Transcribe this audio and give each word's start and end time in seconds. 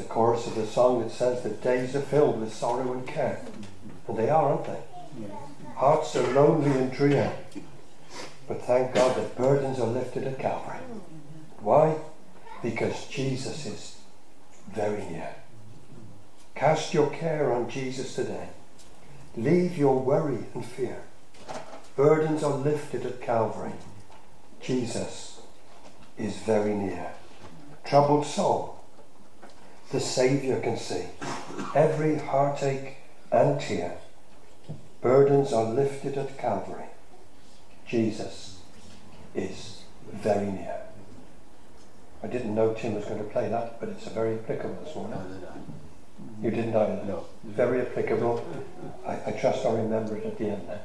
the 0.00 0.08
chorus 0.08 0.46
of 0.46 0.54
the 0.54 0.66
song 0.66 1.00
that 1.02 1.10
says 1.10 1.42
that 1.42 1.62
days 1.62 1.94
are 1.94 2.00
filled 2.00 2.40
with 2.40 2.54
sorrow 2.54 2.92
and 2.92 3.06
care. 3.06 3.40
And 4.08 4.16
they 4.16 4.30
are, 4.30 4.52
aren't 4.52 4.64
they? 4.64 4.80
Hearts 5.74 6.16
are 6.16 6.32
lonely 6.32 6.70
and 6.70 6.90
drear. 6.90 7.32
But 8.48 8.62
thank 8.62 8.94
God 8.94 9.16
that 9.16 9.36
burdens 9.36 9.78
are 9.78 9.86
lifted 9.86 10.26
at 10.26 10.38
Calvary. 10.38 10.78
Why? 11.60 11.96
Because 12.62 13.06
Jesus 13.08 13.66
is 13.66 13.96
very 14.74 15.04
near. 15.04 15.34
Cast 16.54 16.94
your 16.94 17.10
care 17.10 17.52
on 17.52 17.68
Jesus 17.68 18.14
today. 18.14 18.48
Leave 19.36 19.76
your 19.76 19.98
worry 19.98 20.44
and 20.54 20.64
fear. 20.64 21.02
Burdens 21.94 22.42
are 22.42 22.56
lifted 22.56 23.04
at 23.04 23.20
Calvary. 23.20 23.72
Jesus 24.62 25.40
is 26.16 26.36
very 26.38 26.74
near. 26.74 27.12
Troubled 27.84 28.26
soul, 28.26 28.79
the 29.90 30.00
Saviour 30.00 30.60
can 30.60 30.76
see 30.76 31.06
every 31.74 32.18
heartache 32.18 32.96
and 33.32 33.60
tear. 33.60 33.98
Burdens 35.00 35.52
are 35.52 35.64
lifted 35.64 36.16
at 36.16 36.38
Calvary. 36.38 36.84
Jesus 37.86 38.60
is 39.34 39.82
very 40.12 40.46
near. 40.46 40.80
I 42.22 42.26
didn't 42.26 42.54
know 42.54 42.74
Tim 42.74 42.94
was 42.94 43.04
going 43.06 43.18
to 43.18 43.24
play 43.24 43.48
that, 43.48 43.80
but 43.80 43.88
it's 43.88 44.06
a 44.06 44.10
very 44.10 44.34
applicable 44.34 44.78
this 44.84 44.94
morning. 44.94 45.18
You 46.42 46.50
didn't 46.50 46.76
either? 46.76 47.02
No. 47.06 47.24
Very 47.44 47.80
applicable. 47.80 48.44
I, 49.06 49.18
I 49.26 49.32
trust 49.32 49.64
I'll 49.64 49.76
remember 49.76 50.16
it 50.16 50.26
at 50.26 50.38
the 50.38 50.50
end 50.50 50.68
there. 50.68 50.82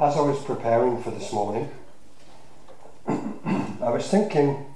As 0.00 0.16
I 0.16 0.20
was 0.20 0.42
preparing 0.44 1.02
for 1.02 1.10
this 1.10 1.32
morning, 1.32 1.70
I 3.88 3.90
was 3.90 4.06
thinking, 4.06 4.66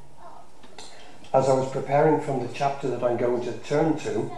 as 1.35 1.47
I 1.47 1.53
was 1.53 1.71
preparing 1.71 2.23
from 2.23 2.41
the 2.41 2.51
chapter 2.55 2.89
that 2.89 3.05
I'm 3.05 3.19
going 3.19 3.43
to 3.43 3.53
turn 3.59 3.99
to, 3.99 4.33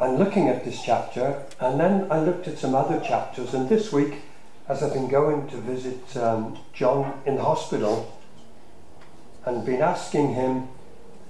and 0.00 0.20
looking 0.20 0.46
at 0.46 0.64
this 0.64 0.80
chapter, 0.84 1.42
and 1.58 1.80
then 1.80 2.06
I 2.12 2.20
looked 2.20 2.46
at 2.46 2.58
some 2.58 2.76
other 2.76 3.00
chapters, 3.00 3.54
and 3.54 3.68
this 3.68 3.92
week, 3.92 4.20
as 4.68 4.84
I've 4.84 4.92
been 4.92 5.08
going 5.08 5.48
to 5.48 5.56
visit 5.56 6.16
um, 6.16 6.60
John 6.72 7.20
in 7.26 7.34
the 7.34 7.42
hospital, 7.42 8.16
and 9.44 9.66
been 9.66 9.82
asking 9.82 10.34
him 10.34 10.68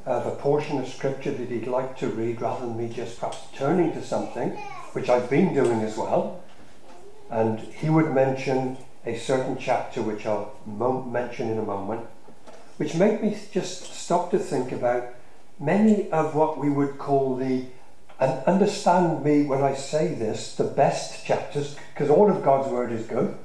of 0.05 0.27
a 0.27 0.37
portion 0.37 0.79
of 0.79 0.87
scripture 0.89 1.33
that 1.33 1.49
he'd 1.49 1.69
like 1.69 1.97
to 2.01 2.09
read 2.09 2.43
rather 2.43 2.67
than 2.67 2.77
me 2.77 2.95
just 2.95 3.19
perhaps 3.19 3.39
turning 3.57 3.95
to 3.95 4.05
something, 4.05 4.51
which 4.93 5.09
I've 5.09 5.31
been 5.31 5.55
doing 5.55 5.81
as 5.81 5.97
well. 5.97 6.43
And 7.31 7.61
he 7.61 7.89
would 7.89 8.13
mention 8.13 8.77
a 9.05 9.19
certain 9.19 9.57
chapter 9.59 10.03
which 10.03 10.27
I'll 10.27 10.55
mention 10.67 11.51
in 11.51 11.59
a 11.59 11.63
moment, 11.63 12.07
which 12.77 12.95
made 12.95 13.23
me 13.23 13.37
just 13.53 13.95
stop 13.95 14.31
to 14.31 14.39
think 14.39 14.73
about 14.73 15.15
many 15.59 16.11
of 16.11 16.35
what 16.35 16.59
we 16.59 16.71
would 16.71 16.99
call 16.99 17.37
the, 17.37 17.67
and 18.21 18.45
understand 18.45 19.25
me 19.25 19.45
when 19.45 19.63
I 19.63 19.75
say 19.75 20.15
this, 20.15 20.55
the 20.55 20.65
best 20.65 21.25
chapters, 21.25 21.77
because 21.93 22.11
all 22.11 22.31
of 22.31 22.45
God's 22.45 22.69
Word 22.69 22.93
is 22.93 23.07
good. 23.07 23.37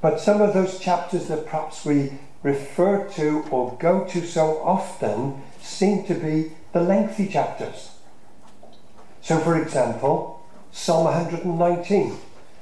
But 0.00 0.20
some 0.20 0.42
of 0.42 0.54
those 0.54 0.78
chapters 0.78 1.28
that 1.28 1.46
perhaps 1.46 1.84
we 1.84 2.12
refer 2.42 3.08
to 3.08 3.44
or 3.50 3.76
go 3.80 4.04
to 4.04 4.26
so 4.26 4.62
often 4.62 5.42
seem 5.60 6.04
to 6.04 6.14
be 6.14 6.52
the 6.72 6.80
lengthy 6.80 7.26
chapters. 7.26 7.90
So, 9.22 9.38
for 9.38 9.60
example, 9.60 10.46
Psalm 10.70 11.04
119, 11.04 12.18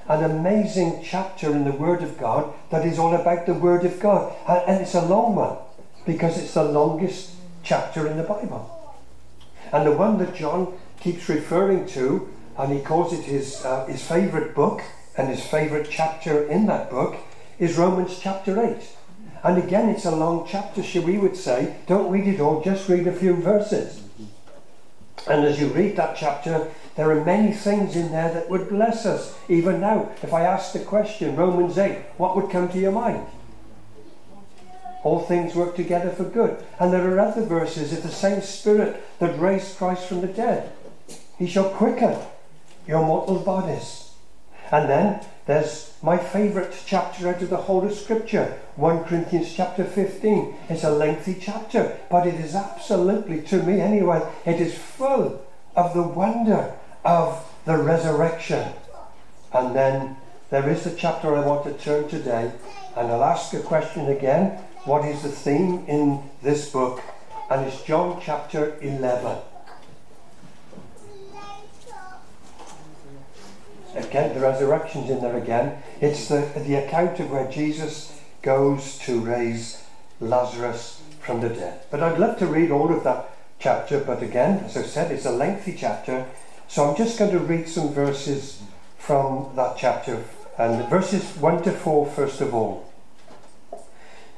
an 0.09 0.25
amazing 0.25 1.03
chapter 1.05 1.51
in 1.51 1.65
the 1.65 1.73
Word 1.73 2.03
of 2.03 2.19
God 2.19 2.53
that 2.71 2.85
is 2.85 2.99
all 2.99 3.15
about 3.15 3.47
the 3.47 3.55
Word 3.55 3.85
of 3.85 4.01
God. 4.01 4.35
And 4.49 4.81
it's 4.81 4.95
a 4.95 5.05
long 5.05 5.37
one 5.37 5.57
because 6.07 6.39
it's 6.39 6.55
the 6.55 6.65
longest 6.65 7.33
chapter 7.63 8.07
in 8.07 8.17
the 8.17 8.23
Bible. 8.25 8.97
And 9.73 9.87
the 9.87 9.93
one 9.93 10.19
that 10.19 10.35
John 10.35 10.79
keeps 11.01 11.29
referring 11.29 11.87
to, 11.89 12.29
and 12.59 12.73
he 12.73 12.81
calls 12.81 13.13
it 13.13 13.25
his, 13.25 13.65
uh, 13.65 13.87
his 13.87 14.07
favourite 14.07 14.55
book 14.55 14.83
and 15.17 15.29
his 15.29 15.45
favourite 15.45 15.89
chapter 15.91 16.47
in 16.47 16.67
that 16.67 16.91
book, 16.91 17.17
is 17.59 17.79
Romans 17.79 18.19
chapter 18.21 18.61
8. 18.61 18.77
And 19.45 19.59
again, 19.59 19.89
it's 19.89 20.05
a 20.05 20.15
long 20.15 20.47
chapter, 20.49 20.83
so 20.83 21.01
we 21.01 21.19
would 21.19 21.37
say, 21.37 21.77
don't 21.87 22.11
read 22.11 22.29
it 22.29 22.41
all, 22.41 22.63
just 22.63 22.89
read 22.89 23.07
a 23.07 23.13
few 23.13 23.35
verses. 23.35 24.03
And 25.29 25.45
as 25.45 25.61
you 25.61 25.69
read 25.69 25.97
that 25.97 26.17
chapter, 26.17 26.71
there 26.95 27.11
are 27.11 27.25
many 27.25 27.53
things 27.53 27.97
in 27.97 28.13
there 28.13 28.33
that 28.33 28.51
would 28.51 28.69
bless 28.69 29.07
us. 29.07 29.35
Even 29.49 29.81
now, 29.81 30.11
if 30.23 30.35
I 30.35 30.43
asked 30.43 30.75
the 30.75 30.81
question, 30.81 31.37
Romans 31.37 31.79
8, 31.79 31.97
what 32.19 32.37
would 32.37 32.51
come 32.51 32.69
to 32.69 32.79
your 32.79 32.93
mind? 32.93 33.27
All 35.03 35.21
things 35.21 35.55
work 35.55 35.75
together 35.75 36.11
for 36.11 36.25
good. 36.25 36.63
And 36.79 36.93
there 36.93 37.13
are 37.13 37.19
other 37.19 37.45
verses, 37.45 37.93
if 37.93 38.03
the 38.03 38.09
same 38.09 38.43
Spirit 38.43 39.03
that 39.21 39.41
raised 39.41 39.79
Christ 39.79 40.07
from 40.07 40.21
the 40.21 40.27
dead, 40.27 40.71
he 41.39 41.47
shall 41.47 41.71
quicken 41.71 42.19
your 42.87 43.05
mortal 43.05 43.39
bodies. 43.39 44.11
And 44.71 44.89
then 44.89 45.21
there's 45.47 45.95
my 46.03 46.19
favourite 46.19 46.75
chapter 46.87 47.29
out 47.29 47.43
of 47.43 47.51
the 47.51 47.57
whole 47.57 47.85
of 47.85 47.95
Scripture, 47.95 48.61
1 48.77 49.05
Corinthians 49.05 49.53
chapter 49.55 49.85
15. 49.85 50.55
It's 50.69 50.85
a 50.85 50.91
lengthy 50.91 51.37
chapter, 51.41 51.99
but 52.11 52.27
it 52.27 52.35
is 52.35 52.55
absolutely, 52.55 53.41
to 53.43 53.63
me 53.63 53.81
anyway, 53.81 54.23
it 54.45 54.61
is 54.61 54.77
full 54.77 55.43
of 55.75 55.95
the 55.95 56.03
wonder 56.03 56.75
of 57.05 57.45
the 57.65 57.77
resurrection. 57.77 58.73
And 59.53 59.75
then 59.75 60.17
there 60.51 60.69
is 60.69 60.85
the 60.85 60.95
chapter 60.95 61.35
I 61.35 61.47
want 61.47 61.65
to 61.65 61.73
turn 61.73 62.09
today, 62.09 62.53
and 62.97 63.09
I'll 63.09 63.25
ask 63.25 63.53
a 63.55 63.61
question 63.61 64.07
again. 64.07 64.59
What 64.85 65.05
is 65.05 65.23
the 65.23 65.29
theme 65.29 65.85
in 65.87 66.23
this 66.43 66.71
book? 66.71 67.01
And 67.51 67.67
it's 67.67 67.83
John 67.83 68.21
chapter 68.23 68.77
11. 68.81 69.39
Again, 73.95 74.35
the 74.35 74.41
resurrection's 74.41 75.11
in 75.11 75.21
there 75.21 75.37
again. 75.37 75.83
It's 76.01 76.29
the, 76.29 76.51
the 76.57 76.77
account 76.77 77.21
of 77.21 77.31
where 77.31 77.51
Jesus 77.51 78.19
goes 78.41 78.99
to 79.01 79.21
raise 79.21 79.83
Lazarus 80.21 81.03
from 81.21 81.41
the 81.41 81.51
dead. 81.51 81.81
But 81.91 82.03
I'd 82.03 82.19
love 82.19 82.39
to 82.39 82.47
read 82.47 82.71
all 82.71 82.93
of 82.93 83.05
that 83.05 83.31
chapter, 83.59 84.01
but 84.01 84.23
again, 84.23 84.65
as 84.65 84.77
I 84.77 84.83
said, 84.83 85.13
it's 85.13 85.27
a 85.27 85.31
lengthy 85.31 85.77
chapter. 85.79 86.27
So 86.73 86.89
I'm 86.89 86.97
just 86.97 87.19
going 87.19 87.33
to 87.33 87.39
read 87.39 87.69
some 87.69 87.93
verses 87.93 88.63
from 88.97 89.51
that 89.57 89.77
chapter. 89.77 90.25
And 90.57 90.89
verses 90.89 91.23
1 91.37 91.65
to 91.65 91.71
4, 91.71 92.07
first 92.07 92.41
of 92.41 92.55
all. 92.55 92.91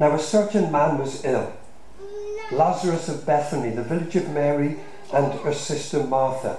Now, 0.01 0.13
a 0.17 0.19
certain 0.19 0.73
man 0.73 0.99
was 0.99 1.25
ill, 1.25 1.53
Lazarus 2.51 3.09
of 3.09 3.25
Bethany, 3.25 3.71
the 3.71 3.85
village 3.85 4.17
of 4.17 4.31
Mary 4.31 4.79
and 5.13 5.33
her 5.43 5.53
sister 5.53 6.03
Martha. 6.03 6.57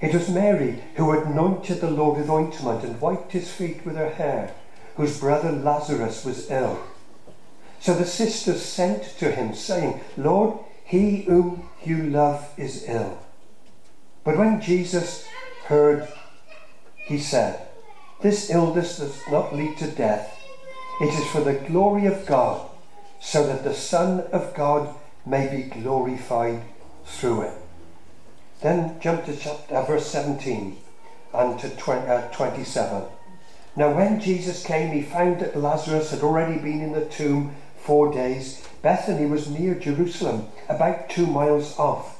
It 0.00 0.14
was 0.14 0.30
Mary 0.30 0.82
who 0.94 1.10
anointed 1.10 1.82
the 1.82 1.90
Lord 1.90 2.16
with 2.16 2.30
ointment 2.30 2.82
and 2.82 3.02
wiped 3.02 3.32
his 3.32 3.52
feet 3.52 3.84
with 3.84 3.96
her 3.96 4.14
hair, 4.14 4.54
whose 4.96 5.20
brother 5.20 5.52
Lazarus 5.52 6.24
was 6.24 6.50
ill. 6.50 6.80
So 7.80 7.92
the 7.92 8.06
sisters 8.06 8.62
sent 8.62 9.02
to 9.18 9.30
him, 9.30 9.54
saying, 9.54 10.00
Lord, 10.16 10.58
he 10.86 11.24
whom 11.24 11.68
you 11.84 12.04
love 12.04 12.48
is 12.56 12.88
ill. 12.88 13.18
But 14.24 14.36
when 14.36 14.60
Jesus 14.60 15.26
heard, 15.66 16.08
he 16.96 17.18
said, 17.18 17.66
This 18.20 18.50
illness 18.50 18.98
does 18.98 19.18
not 19.30 19.54
lead 19.54 19.78
to 19.78 19.90
death. 19.90 20.36
It 21.00 21.14
is 21.14 21.26
for 21.30 21.40
the 21.40 21.54
glory 21.54 22.06
of 22.06 22.26
God, 22.26 22.68
so 23.20 23.46
that 23.46 23.64
the 23.64 23.74
Son 23.74 24.20
of 24.32 24.54
God 24.54 24.94
may 25.24 25.48
be 25.48 25.62
glorified 25.62 26.62
through 27.04 27.42
it. 27.42 27.54
Then 28.62 29.00
jump 29.00 29.24
to 29.24 29.36
chapter, 29.36 29.74
uh, 29.74 29.86
verse 29.86 30.06
17 30.06 30.76
and 31.32 31.58
to 31.60 31.70
20, 31.70 32.06
uh, 32.06 32.28
27. 32.28 33.04
Now, 33.76 33.94
when 33.94 34.20
Jesus 34.20 34.64
came, 34.64 34.90
he 34.90 35.02
found 35.02 35.40
that 35.40 35.56
Lazarus 35.56 36.10
had 36.10 36.20
already 36.20 36.58
been 36.58 36.80
in 36.80 36.92
the 36.92 37.04
tomb 37.06 37.56
four 37.78 38.12
days. 38.12 38.66
Bethany 38.82 39.26
was 39.26 39.48
near 39.48 39.74
Jerusalem, 39.74 40.48
about 40.68 41.08
two 41.08 41.26
miles 41.26 41.78
off. 41.78 42.19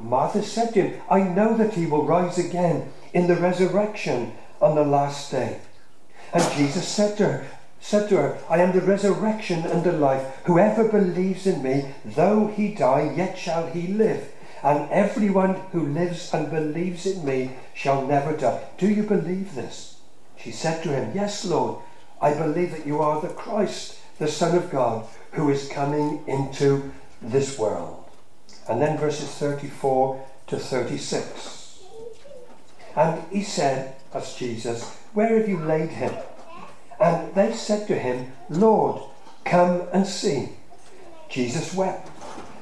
Martha 0.00 0.42
said 0.42 0.74
to 0.74 0.82
him, 0.82 1.00
I 1.10 1.22
know 1.22 1.56
that 1.56 1.74
he 1.74 1.86
will 1.86 2.06
rise 2.06 2.38
again 2.38 2.92
in 3.12 3.26
the 3.26 3.36
resurrection 3.36 4.32
on 4.60 4.74
the 4.74 4.84
last 4.84 5.30
day. 5.30 5.60
And 6.32 6.42
Jesus 6.52 6.86
said 6.86 7.16
to 7.18 7.24
her, 7.24 7.46
said 7.80 8.08
to 8.08 8.16
her, 8.16 8.38
I 8.48 8.58
am 8.58 8.72
the 8.72 8.80
resurrection 8.80 9.64
and 9.64 9.82
the 9.82 9.92
life. 9.92 10.40
Whoever 10.44 10.88
believes 10.88 11.46
in 11.46 11.62
me, 11.62 11.94
though 12.04 12.48
he 12.48 12.74
die, 12.74 13.12
yet 13.16 13.38
shall 13.38 13.66
he 13.68 13.88
live. 13.88 14.32
And 14.62 14.90
everyone 14.90 15.54
who 15.72 15.86
lives 15.86 16.32
and 16.34 16.50
believes 16.50 17.06
in 17.06 17.24
me 17.24 17.52
shall 17.72 18.06
never 18.06 18.36
die. 18.36 18.62
Do 18.76 18.88
you 18.88 19.02
believe 19.02 19.54
this? 19.54 19.96
She 20.36 20.52
said 20.52 20.82
to 20.82 20.90
him, 20.90 21.12
Yes, 21.14 21.44
Lord, 21.44 21.78
I 22.20 22.34
believe 22.34 22.72
that 22.72 22.86
you 22.86 23.00
are 23.00 23.20
the 23.20 23.28
Christ, 23.28 23.98
the 24.18 24.28
Son 24.28 24.56
of 24.56 24.70
God, 24.70 25.06
who 25.32 25.48
is 25.50 25.68
coming 25.68 26.22
into 26.26 26.92
this 27.22 27.58
world. 27.58 27.99
And 28.68 28.80
then 28.80 28.98
verses 28.98 29.28
34 29.30 30.26
to 30.48 30.58
36. 30.58 31.82
And 32.96 33.22
he 33.30 33.42
said, 33.42 33.96
as 34.12 34.34
Jesus, 34.34 34.96
Where 35.14 35.38
have 35.38 35.48
you 35.48 35.58
laid 35.58 35.90
him? 35.90 36.14
And 37.00 37.34
they 37.34 37.52
said 37.54 37.86
to 37.88 37.98
him, 37.98 38.32
Lord, 38.48 39.02
come 39.44 39.82
and 39.92 40.06
see. 40.06 40.50
Jesus 41.28 41.72
wept. 41.74 42.10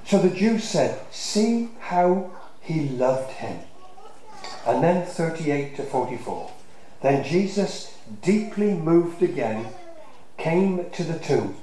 So 0.04 0.18
the 0.18 0.34
Jews 0.34 0.64
said, 0.64 1.00
See 1.10 1.70
how 1.80 2.30
he 2.60 2.88
loved 2.88 3.32
him. 3.32 3.58
And 4.66 4.82
then 4.82 5.06
38 5.06 5.76
to 5.76 5.82
44. 5.82 6.50
Then 7.02 7.24
Jesus, 7.24 7.96
deeply 8.22 8.74
moved 8.74 9.22
again, 9.22 9.66
came 10.36 10.90
to 10.90 11.04
the 11.04 11.18
tomb. 11.18 11.56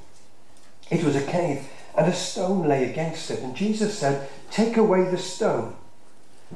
It 0.89 1.03
was 1.03 1.15
a 1.15 1.25
cave, 1.25 1.67
and 1.97 2.07
a 2.07 2.13
stone 2.13 2.67
lay 2.67 2.89
against 2.89 3.31
it. 3.31 3.41
And 3.41 3.55
Jesus 3.55 3.97
said, 3.97 4.29
Take 4.51 4.77
away 4.77 5.09
the 5.09 5.17
stone. 5.17 5.75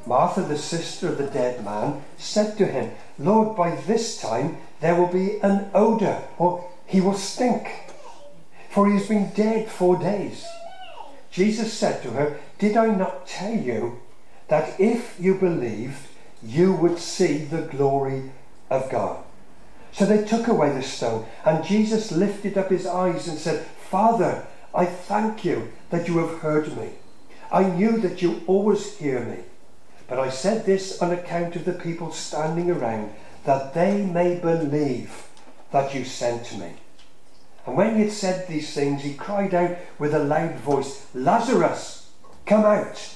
Martha, 0.05 0.41
the 0.41 0.57
sister 0.57 1.07
of 1.09 1.17
the 1.17 1.27
dead 1.27 1.63
man, 1.63 2.01
said 2.17 2.57
to 2.57 2.65
him, 2.65 2.91
Lord, 3.17 3.55
by 3.55 3.75
this 3.75 4.21
time 4.21 4.57
there 4.81 4.95
will 4.95 5.07
be 5.07 5.39
an 5.39 5.69
odour, 5.73 6.23
or 6.37 6.69
he 6.85 7.01
will 7.01 7.15
stink, 7.15 7.67
for 8.69 8.87
he 8.87 8.97
has 8.97 9.07
been 9.07 9.31
dead 9.33 9.69
four 9.69 9.97
days. 9.97 10.45
Jesus 11.31 11.73
said 11.73 12.01
to 12.03 12.11
her, 12.11 12.39
Did 12.57 12.77
I 12.77 12.87
not 12.87 13.27
tell 13.27 13.53
you 13.53 13.99
that 14.47 14.79
if 14.79 15.15
you 15.19 15.35
believed, 15.35 16.07
you 16.41 16.73
would 16.73 16.99
see 16.99 17.39
the 17.39 17.61
glory 17.63 18.31
of 18.69 18.89
God? 18.89 19.23
So 19.91 20.05
they 20.05 20.23
took 20.23 20.47
away 20.47 20.71
the 20.71 20.83
stone, 20.83 21.25
and 21.43 21.63
Jesus 21.63 22.11
lifted 22.11 22.57
up 22.57 22.69
his 22.69 22.85
eyes 22.85 23.27
and 23.27 23.37
said, 23.37 23.65
Father, 23.65 24.45
I 24.73 24.85
thank 24.85 25.43
you 25.43 25.71
that 25.89 26.07
you 26.07 26.19
have 26.19 26.39
heard 26.39 26.77
me. 26.77 26.91
I 27.51 27.63
knew 27.63 27.97
that 27.99 28.21
you 28.21 28.43
always 28.45 28.97
hear 28.97 29.21
me. 29.21 29.43
But 30.07 30.19
I 30.19 30.29
said 30.29 30.65
this 30.65 31.01
on 31.01 31.11
account 31.11 31.55
of 31.55 31.65
the 31.65 31.73
people 31.73 32.11
standing 32.11 32.69
around 32.69 33.11
that 33.45 33.73
they 33.73 34.03
may 34.03 34.39
believe 34.39 35.27
that 35.71 35.93
you 35.93 36.03
sent 36.03 36.57
me. 36.57 36.73
And 37.65 37.75
when 37.77 37.95
he 37.95 38.01
had 38.01 38.11
said 38.11 38.47
these 38.47 38.73
things, 38.73 39.03
he 39.03 39.13
cried 39.13 39.53
out 39.53 39.77
with 39.97 40.13
a 40.13 40.23
loud 40.23 40.55
voice, 40.55 41.05
Lazarus, 41.13 42.09
come 42.45 42.65
out! 42.65 43.15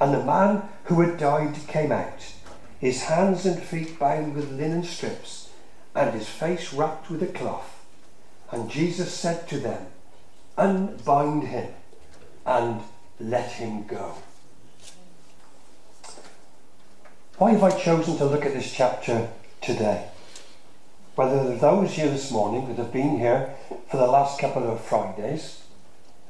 And 0.00 0.14
the 0.14 0.24
man 0.24 0.62
who 0.84 1.00
had 1.02 1.18
died 1.18 1.54
came 1.66 1.92
out, 1.92 2.32
his 2.78 3.04
hands 3.04 3.44
and 3.44 3.62
feet 3.62 3.98
bound 3.98 4.34
with 4.34 4.52
linen 4.52 4.82
strips, 4.82 5.50
and 5.94 6.14
his 6.14 6.28
face 6.28 6.72
wrapped 6.72 7.10
with 7.10 7.22
a 7.22 7.26
cloth. 7.26 7.84
And 8.50 8.70
Jesus 8.70 9.12
said 9.12 9.46
to 9.48 9.58
them, 9.58 9.86
Unbind 10.60 11.44
him 11.44 11.68
and 12.44 12.82
let 13.18 13.52
him 13.52 13.86
go. 13.86 14.16
Why 17.38 17.52
have 17.52 17.62
I 17.62 17.70
chosen 17.70 18.18
to 18.18 18.26
look 18.26 18.44
at 18.44 18.52
this 18.52 18.70
chapter 18.70 19.30
today? 19.62 20.08
Whether 21.14 21.42
there 21.44 21.54
are 21.54 21.76
those 21.80 21.92
here 21.92 22.10
this 22.10 22.30
morning 22.30 22.68
that 22.68 22.76
have 22.76 22.92
been 22.92 23.18
here 23.18 23.54
for 23.90 23.96
the 23.96 24.06
last 24.06 24.38
couple 24.38 24.70
of 24.70 24.84
Fridays, 24.84 25.62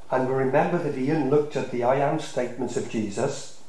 and 0.09 0.29
remember 0.29 0.77
that 0.77 0.97
Ian 0.97 1.29
looked 1.29 1.57
at 1.57 1.71
the 1.71 1.83
I 1.83 1.97
am 1.97 2.21
statements 2.21 2.77
of 2.77 2.89
Jesus, 2.89 3.59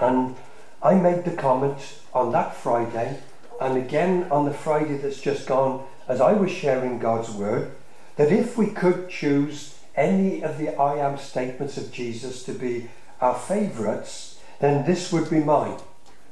and 0.00 0.34
I 0.82 0.94
made 0.94 1.24
the 1.24 1.36
comment 1.36 2.00
on 2.12 2.32
that 2.32 2.56
Friday, 2.56 3.20
and 3.60 3.76
again 3.78 4.26
on 4.32 4.46
the 4.46 4.52
Friday 4.52 4.96
that's 4.96 5.20
just 5.20 5.46
gone, 5.46 5.86
as 6.08 6.20
I 6.20 6.32
was 6.32 6.50
sharing 6.50 6.98
God's 6.98 7.30
word, 7.30 7.70
that 8.16 8.32
if 8.32 8.58
we 8.58 8.66
could 8.66 9.08
choose 9.08 9.75
any 9.96 10.42
of 10.42 10.58
the 10.58 10.76
I 10.78 10.98
am 10.98 11.18
statements 11.18 11.76
of 11.76 11.92
Jesus 11.92 12.42
to 12.44 12.52
be 12.52 12.88
our 13.20 13.34
favourites, 13.34 14.38
then 14.60 14.86
this 14.86 15.12
would 15.12 15.30
be 15.30 15.40
mine 15.40 15.78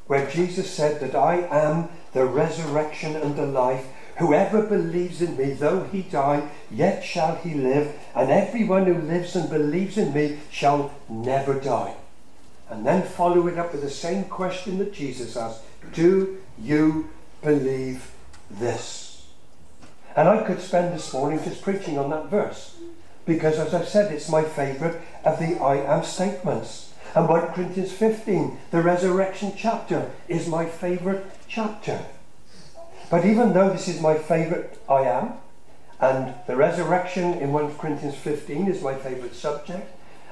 where 0.06 0.31
Jesus 0.31 0.70
said 0.70 1.00
that 1.00 1.14
I 1.14 1.37
am 1.50 1.88
the 2.12 2.26
resurrection 2.26 3.16
and 3.16 3.37
the 3.37 3.46
life. 3.46 3.87
Whoever 4.19 4.62
believes 4.62 5.22
in 5.22 5.37
me, 5.37 5.55
though 5.55 5.84
he 5.84 6.02
die, 6.02 6.49
yet 6.70 7.02
shall 7.02 7.37
he 7.37 7.55
live, 7.55 7.93
and 8.14 8.31
everyone 8.31 8.87
who 8.87 9.00
lives 9.00 9.34
and 9.34 9.50
believes 9.50 9.99
in 9.99 10.12
me 10.12 10.38
shall 10.50 10.93
never 11.08 11.58
die. 11.58 11.96
And 12.70 12.87
then 12.87 13.02
follow 13.02 13.46
it 13.49 13.58
up 13.58 13.72
with 13.72 13.82
the 13.82 13.90
same 13.90 14.25
question 14.25 14.78
that 14.78 14.94
Jesus 14.94 15.37
asked 15.37 15.62
Do 15.93 16.38
you 16.58 17.10
believe 17.43 18.10
this? 18.50 19.26
And 20.17 20.28
I 20.28 20.44
could 20.44 20.60
spend 20.60 20.94
this 20.94 21.12
morning 21.12 21.43
just 21.43 21.62
preaching 21.62 21.99
on 21.99 22.10
that 22.10 22.26
verse, 22.26 22.73
because 23.26 23.58
as 23.58 23.74
I 23.74 23.84
said, 23.84 24.12
it's 24.12 24.28
my 24.28 24.44
favourite 24.44 25.00
of 25.24 25.38
the 25.38 25.58
I 25.58 25.76
am 25.76 26.04
statements. 26.04 26.92
And 27.14 27.28
1 27.28 27.52
Corinthians 27.52 27.92
15, 27.92 28.58
the 28.70 28.82
resurrection 28.82 29.52
chapter, 29.56 30.10
is 30.28 30.48
my 30.48 30.66
favourite 30.66 31.24
chapter. 31.46 32.04
But 33.10 33.24
even 33.24 33.52
though 33.52 33.70
this 33.70 33.88
is 33.88 34.00
my 34.00 34.16
favourite 34.16 34.78
I 34.88 35.02
am, 35.02 35.34
and 36.00 36.34
the 36.46 36.56
resurrection 36.56 37.34
in 37.34 37.52
1 37.52 37.76
Corinthians 37.76 38.16
15 38.16 38.66
is 38.68 38.82
my 38.82 38.94
favourite 38.94 39.34
subject, 39.34 39.90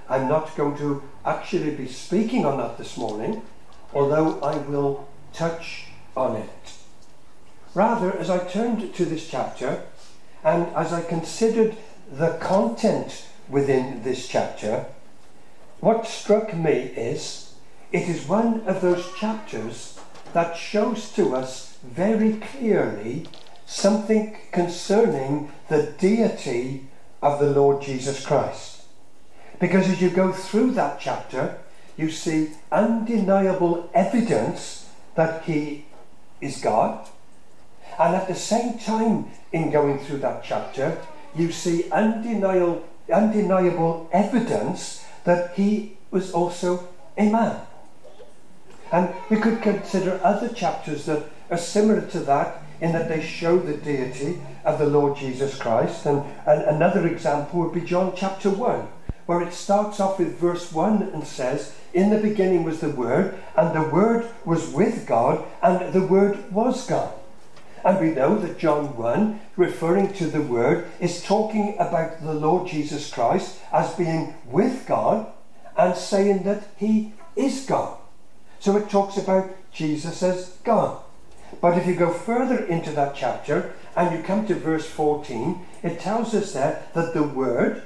I'm 0.08 0.28
not 0.28 0.56
going 0.56 0.76
to 0.78 1.02
actually 1.24 1.70
be 1.70 1.86
speaking 1.86 2.44
on 2.44 2.58
that 2.58 2.78
this 2.78 2.96
morning, 2.96 3.42
although 3.94 4.40
I 4.40 4.56
will 4.56 5.08
touch 5.32 5.86
on 6.16 6.36
it. 6.36 6.72
Rather, 7.74 8.16
as 8.18 8.28
I 8.28 8.46
turned 8.48 8.94
to 8.94 9.04
this 9.04 9.28
chapter, 9.28 9.84
and 10.44 10.66
as 10.74 10.92
I 10.92 11.02
considered 11.02 11.76
the 12.12 12.36
content 12.40 13.26
within 13.48 14.02
this 14.02 14.28
chapter, 14.28 14.84
what 15.80 16.06
struck 16.06 16.54
me 16.54 16.92
is 16.94 17.54
it 17.90 18.06
is 18.06 18.28
one 18.28 18.60
of 18.66 18.82
those 18.82 19.10
chapters 19.18 19.98
that 20.34 20.56
shows 20.56 21.10
to 21.12 21.34
us 21.34 21.78
very 21.82 22.34
clearly 22.34 23.26
something 23.64 24.36
concerning 24.52 25.50
the 25.68 25.94
deity 25.98 26.86
of 27.22 27.40
the 27.40 27.50
Lord 27.50 27.80
Jesus 27.80 28.24
Christ. 28.26 28.82
Because 29.58 29.88
as 29.88 30.02
you 30.02 30.10
go 30.10 30.32
through 30.32 30.72
that 30.72 31.00
chapter, 31.00 31.58
you 31.96 32.10
see 32.10 32.50
undeniable 32.70 33.88
evidence 33.94 34.90
that 35.14 35.44
he 35.44 35.86
is 36.42 36.60
God. 36.60 37.08
And 37.98 38.14
at 38.14 38.28
the 38.28 38.34
same 38.34 38.78
time, 38.78 39.30
in 39.50 39.70
going 39.70 39.98
through 39.98 40.18
that 40.18 40.42
chapter, 40.44 40.98
you 41.34 41.52
see 41.52 41.90
undeniable, 41.90 42.84
undeniable 43.12 44.08
evidence 44.12 45.04
that 45.24 45.54
he 45.54 45.96
was 46.10 46.32
also 46.32 46.88
a 47.16 47.28
man. 47.30 47.60
And 48.92 49.14
we 49.30 49.38
could 49.38 49.62
consider 49.62 50.20
other 50.22 50.48
chapters 50.48 51.06
that 51.06 51.24
are 51.50 51.56
similar 51.56 52.02
to 52.08 52.20
that 52.20 52.62
in 52.80 52.92
that 52.92 53.08
they 53.08 53.22
show 53.22 53.58
the 53.58 53.76
deity 53.76 54.40
of 54.64 54.78
the 54.78 54.86
Lord 54.86 55.16
Jesus 55.16 55.56
Christ. 55.56 56.04
And, 56.04 56.24
and 56.46 56.62
another 56.62 57.06
example 57.06 57.60
would 57.60 57.72
be 57.72 57.80
John 57.80 58.12
chapter 58.14 58.50
1, 58.50 58.88
where 59.26 59.40
it 59.40 59.54
starts 59.54 60.00
off 60.00 60.18
with 60.18 60.38
verse 60.38 60.72
1 60.72 61.10
and 61.14 61.24
says, 61.24 61.74
In 61.94 62.10
the 62.10 62.18
beginning 62.18 62.64
was 62.64 62.80
the 62.80 62.90
Word, 62.90 63.40
and 63.56 63.74
the 63.74 63.88
Word 63.88 64.26
was 64.44 64.68
with 64.68 65.06
God, 65.06 65.44
and 65.62 65.92
the 65.92 66.06
Word 66.06 66.52
was 66.52 66.86
God. 66.86 67.14
And 67.84 68.00
we 68.00 68.10
know 68.10 68.38
that 68.38 68.58
John 68.58 68.96
1, 68.96 69.40
referring 69.56 70.12
to 70.14 70.26
the 70.26 70.42
Word, 70.42 70.86
is 71.00 71.22
talking 71.22 71.74
about 71.78 72.22
the 72.22 72.34
Lord 72.34 72.68
Jesus 72.68 73.12
Christ 73.12 73.58
as 73.72 73.94
being 73.94 74.34
with 74.46 74.86
God 74.86 75.32
and 75.76 75.96
saying 75.96 76.44
that 76.44 76.68
He 76.76 77.14
is 77.34 77.66
God. 77.66 77.98
So 78.60 78.76
it 78.76 78.88
talks 78.88 79.16
about 79.16 79.50
Jesus 79.72 80.22
as 80.22 80.50
God. 80.64 81.02
But 81.60 81.76
if 81.76 81.86
you 81.86 81.94
go 81.94 82.12
further 82.12 82.64
into 82.64 82.92
that 82.92 83.14
chapter 83.16 83.74
and 83.96 84.16
you 84.16 84.22
come 84.22 84.46
to 84.46 84.54
verse 84.54 84.86
14, 84.86 85.66
it 85.82 86.00
tells 86.00 86.34
us 86.34 86.52
there 86.52 86.84
that 86.94 87.12
the 87.14 87.24
Word, 87.24 87.82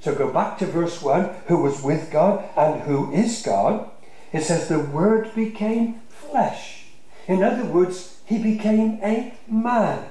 so 0.00 0.14
go 0.14 0.30
back 0.30 0.58
to 0.58 0.66
verse 0.66 1.00
1, 1.00 1.30
who 1.46 1.62
was 1.62 1.82
with 1.82 2.10
God 2.10 2.44
and 2.56 2.82
who 2.82 3.12
is 3.12 3.42
God, 3.42 3.90
it 4.32 4.42
says 4.42 4.68
the 4.68 4.78
Word 4.78 5.34
became 5.34 6.00
flesh. 6.08 6.84
In 7.26 7.42
other 7.42 7.64
words, 7.64 8.17
he 8.28 8.38
became 8.38 9.00
a 9.02 9.32
man 9.48 10.04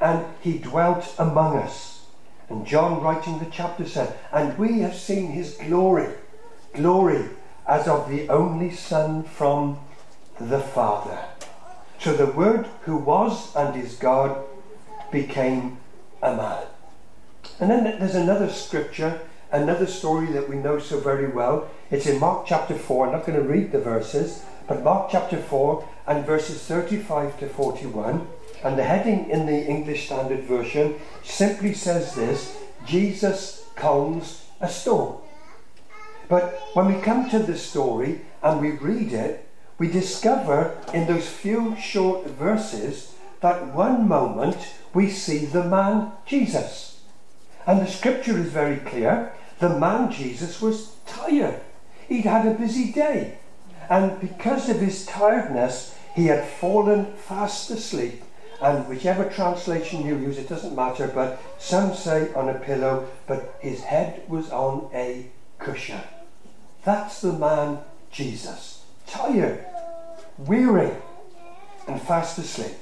and 0.00 0.26
he 0.40 0.58
dwelt 0.58 1.14
among 1.18 1.56
us. 1.56 2.04
And 2.48 2.66
John, 2.66 3.00
writing 3.00 3.38
the 3.38 3.46
chapter, 3.46 3.86
said, 3.86 4.18
And 4.32 4.58
we 4.58 4.80
have 4.80 4.96
seen 4.96 5.30
his 5.30 5.54
glory, 5.54 6.12
glory 6.74 7.28
as 7.68 7.86
of 7.86 8.10
the 8.10 8.28
only 8.28 8.72
Son 8.72 9.22
from 9.22 9.78
the 10.40 10.58
Father. 10.58 11.20
So 12.00 12.12
the 12.12 12.26
Word 12.26 12.66
who 12.82 12.96
was 12.96 13.54
and 13.54 13.80
is 13.80 13.94
God 13.94 14.44
became 15.12 15.78
a 16.20 16.34
man. 16.34 16.64
And 17.60 17.70
then 17.70 17.84
there's 18.00 18.16
another 18.16 18.48
scripture, 18.48 19.20
another 19.52 19.86
story 19.86 20.26
that 20.32 20.48
we 20.48 20.56
know 20.56 20.80
so 20.80 20.98
very 20.98 21.28
well. 21.28 21.70
It's 21.92 22.06
in 22.06 22.18
Mark 22.18 22.46
chapter 22.46 22.74
4. 22.74 23.06
I'm 23.06 23.12
not 23.12 23.26
going 23.26 23.40
to 23.40 23.48
read 23.48 23.70
the 23.70 23.80
verses, 23.80 24.44
but 24.70 24.84
Mark 24.84 25.08
chapter 25.10 25.36
4 25.36 25.84
and 26.06 26.24
verses 26.24 26.62
35 26.62 27.40
to 27.40 27.48
41. 27.48 28.24
And 28.62 28.78
the 28.78 28.84
heading 28.84 29.28
in 29.28 29.46
the 29.46 29.66
English 29.66 30.06
Standard 30.06 30.44
Version 30.44 30.94
simply 31.24 31.74
says 31.74 32.14
this 32.14 32.56
Jesus 32.86 33.64
calms 33.74 34.44
a 34.60 34.68
storm. 34.68 35.16
But 36.28 36.56
when 36.74 36.86
we 36.86 37.02
come 37.02 37.28
to 37.30 37.40
this 37.40 37.68
story 37.68 38.20
and 38.44 38.60
we 38.60 38.70
read 38.70 39.12
it, 39.12 39.44
we 39.76 39.88
discover 39.88 40.78
in 40.94 41.08
those 41.08 41.28
few 41.28 41.74
short 41.76 42.28
verses 42.28 43.16
that 43.40 43.74
one 43.74 44.06
moment 44.06 44.56
we 44.94 45.10
see 45.10 45.46
the 45.46 45.64
man 45.64 46.12
Jesus. 46.26 47.00
And 47.66 47.80
the 47.80 47.90
scripture 47.90 48.38
is 48.38 48.52
very 48.52 48.76
clear. 48.76 49.32
The 49.58 49.76
man 49.80 50.12
Jesus 50.12 50.62
was 50.62 50.94
tired. 51.06 51.60
He'd 52.08 52.24
had 52.24 52.46
a 52.46 52.54
busy 52.54 52.92
day. 52.92 53.39
And 53.90 54.20
because 54.20 54.70
of 54.70 54.80
his 54.80 55.04
tiredness, 55.04 55.96
he 56.14 56.26
had 56.26 56.48
fallen 56.48 57.12
fast 57.16 57.70
asleep. 57.70 58.22
And 58.62 58.88
whichever 58.88 59.24
translation 59.24 60.06
you 60.06 60.16
use, 60.16 60.38
it 60.38 60.48
doesn't 60.48 60.76
matter, 60.76 61.08
but 61.08 61.42
some 61.58 61.94
say 61.94 62.32
on 62.34 62.48
a 62.48 62.58
pillow, 62.58 63.08
but 63.26 63.56
his 63.60 63.82
head 63.82 64.22
was 64.28 64.50
on 64.50 64.88
a 64.94 65.26
cushion. 65.58 66.00
That's 66.84 67.20
the 67.20 67.32
man 67.32 67.80
Jesus. 68.12 68.84
Tired, 69.06 69.64
weary, 70.38 70.92
and 71.88 72.00
fast 72.00 72.38
asleep. 72.38 72.76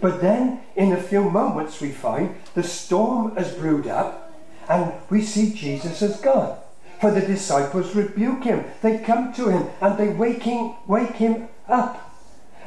But 0.00 0.20
then, 0.20 0.60
in 0.76 0.92
a 0.92 1.02
few 1.02 1.30
moments, 1.30 1.80
we 1.80 1.92
find 1.92 2.36
the 2.54 2.62
storm 2.62 3.36
has 3.36 3.54
brewed 3.54 3.86
up, 3.86 4.32
and 4.68 4.92
we 5.08 5.22
see 5.22 5.52
Jesus 5.52 6.00
has 6.00 6.20
gone. 6.20 6.58
For 7.02 7.10
the 7.10 7.20
disciples 7.20 7.96
rebuke 7.96 8.44
him. 8.44 8.64
They 8.80 8.98
come 8.98 9.32
to 9.32 9.48
him 9.48 9.68
and 9.80 9.98
they 9.98 10.12
him, 10.44 10.74
wake 10.86 11.16
him 11.16 11.48
up. 11.68 11.98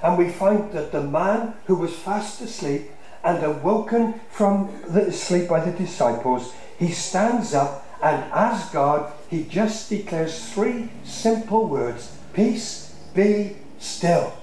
And 0.04 0.18
we 0.18 0.28
find 0.28 0.74
that 0.74 0.92
the 0.92 1.02
man 1.02 1.54
who 1.68 1.76
was 1.76 1.96
fast 1.96 2.42
asleep 2.42 2.92
and 3.24 3.42
awoken 3.42 4.20
from 4.30 4.78
the 4.90 5.14
sleep 5.14 5.48
by 5.48 5.62
the 5.62 5.72
disciples, 5.72 6.54
he 6.78 6.92
stands 6.92 7.54
up 7.54 7.88
and 8.04 8.30
as 8.34 8.70
God, 8.72 9.14
he 9.30 9.46
just 9.46 9.90
declares 9.90 10.52
three 10.52 10.90
simple 11.06 11.70
words 11.70 12.18
Peace, 12.34 12.94
be 13.14 13.56
still. 13.80 14.34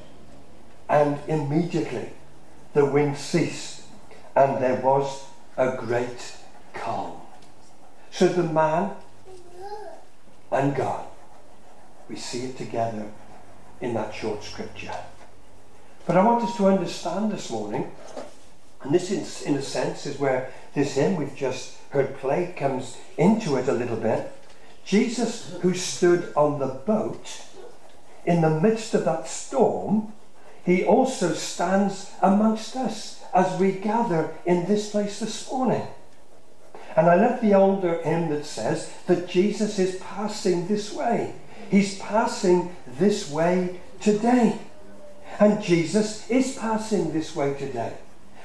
And 0.88 1.18
immediately 1.28 2.08
the 2.72 2.86
wind 2.86 3.18
ceased 3.18 3.82
and 4.34 4.56
there 4.56 4.80
was 4.80 5.26
a 5.58 5.76
great 5.76 6.34
calm. 6.72 7.20
So 8.10 8.28
the 8.28 8.42
man 8.42 8.92
and 10.52 10.74
God, 10.74 11.06
we 12.08 12.16
see 12.16 12.44
it 12.44 12.56
together 12.56 13.10
in 13.80 13.94
that 13.94 14.14
short 14.14 14.44
scripture. 14.44 14.94
But 16.06 16.16
I 16.16 16.24
want 16.24 16.44
us 16.44 16.56
to 16.56 16.66
understand 16.66 17.32
this 17.32 17.50
morning, 17.50 17.90
and 18.82 18.94
this, 18.94 19.10
in, 19.10 19.52
in 19.52 19.58
a 19.58 19.62
sense, 19.62 20.06
is 20.06 20.18
where 20.18 20.52
this 20.74 20.94
hymn 20.94 21.16
we've 21.16 21.36
just 21.36 21.76
heard 21.90 22.16
played 22.18 22.56
comes 22.56 22.96
into 23.16 23.56
it 23.56 23.68
a 23.68 23.72
little 23.72 23.96
bit. 23.96 24.32
Jesus, 24.84 25.54
who 25.62 25.74
stood 25.74 26.32
on 26.34 26.58
the 26.58 26.66
boat 26.66 27.42
in 28.24 28.40
the 28.40 28.60
midst 28.60 28.94
of 28.94 29.04
that 29.04 29.28
storm, 29.28 30.12
he 30.64 30.84
also 30.84 31.32
stands 31.32 32.10
amongst 32.20 32.76
us 32.76 33.22
as 33.34 33.58
we 33.58 33.72
gather 33.72 34.34
in 34.44 34.66
this 34.66 34.90
place 34.90 35.20
this 35.20 35.50
morning. 35.50 35.86
And 36.96 37.08
I 37.08 37.14
love 37.14 37.40
the 37.40 37.54
older 37.54 38.02
hymn 38.02 38.28
that 38.30 38.44
says 38.44 38.92
that 39.06 39.28
Jesus 39.28 39.78
is 39.78 39.96
passing 39.96 40.68
this 40.68 40.92
way. 40.92 41.34
He's 41.70 41.98
passing 41.98 42.74
this 42.86 43.30
way 43.30 43.80
today. 44.00 44.58
And 45.40 45.62
Jesus 45.62 46.28
is 46.30 46.56
passing 46.56 47.12
this 47.12 47.34
way 47.34 47.54
today. 47.54 47.94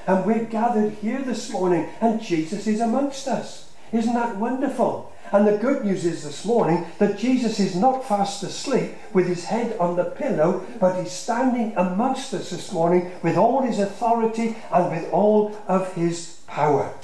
And 0.06 0.24
we're 0.24 0.44
gathered 0.44 0.94
here 0.94 1.20
this 1.20 1.50
morning, 1.50 1.86
and 2.00 2.22
Jesus 2.22 2.66
is 2.66 2.80
amongst 2.80 3.28
us. 3.28 3.70
Isn't 3.92 4.14
that 4.14 4.36
wonderful? 4.36 5.12
And 5.30 5.46
the 5.46 5.58
good 5.58 5.84
news 5.84 6.06
is 6.06 6.24
this 6.24 6.46
morning 6.46 6.86
that 6.98 7.18
Jesus 7.18 7.60
is 7.60 7.76
not 7.76 8.08
fast 8.08 8.42
asleep 8.42 8.92
with 9.12 9.26
his 9.26 9.44
head 9.44 9.76
on 9.78 9.96
the 9.96 10.04
pillow, 10.04 10.64
but 10.80 10.98
he's 10.98 11.12
standing 11.12 11.76
amongst 11.76 12.32
us 12.32 12.48
this 12.48 12.72
morning 12.72 13.12
with 13.22 13.36
all 13.36 13.60
his 13.60 13.78
authority 13.78 14.56
and 14.72 14.90
with 14.90 15.12
all 15.12 15.54
of 15.68 15.92
his 15.92 16.38
power. 16.46 16.94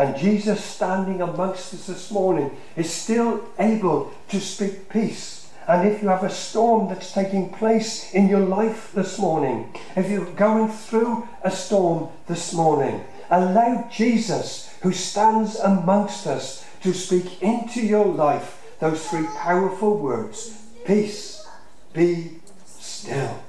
And 0.00 0.16
Jesus 0.16 0.64
standing 0.64 1.20
amongst 1.20 1.74
us 1.74 1.86
this 1.86 2.10
morning 2.10 2.50
is 2.74 2.90
still 2.90 3.44
able 3.58 4.12
to 4.30 4.40
speak 4.40 4.88
peace 4.88 5.40
and 5.70 5.86
if 5.86 6.02
you 6.02 6.08
have 6.08 6.24
a 6.24 6.30
storm 6.30 6.88
that's 6.88 7.12
taking 7.12 7.48
place 7.48 8.12
in 8.12 8.28
your 8.28 8.40
life 8.40 8.90
this 8.92 9.20
morning, 9.20 9.72
if 9.94 10.10
you're 10.10 10.24
going 10.32 10.66
through 10.66 11.28
a 11.44 11.50
storm 11.52 12.08
this 12.26 12.52
morning, 12.52 13.04
allow 13.30 13.88
Jesus, 13.88 14.74
who 14.82 14.90
stands 14.90 15.54
amongst 15.60 16.26
us, 16.26 16.66
to 16.82 16.92
speak 16.92 17.40
into 17.40 17.86
your 17.86 18.06
life 18.06 18.74
those 18.80 19.06
three 19.06 19.26
powerful 19.36 19.96
words 19.96 20.56
Peace, 20.84 21.46
be 21.92 22.40
still. 22.66 23.44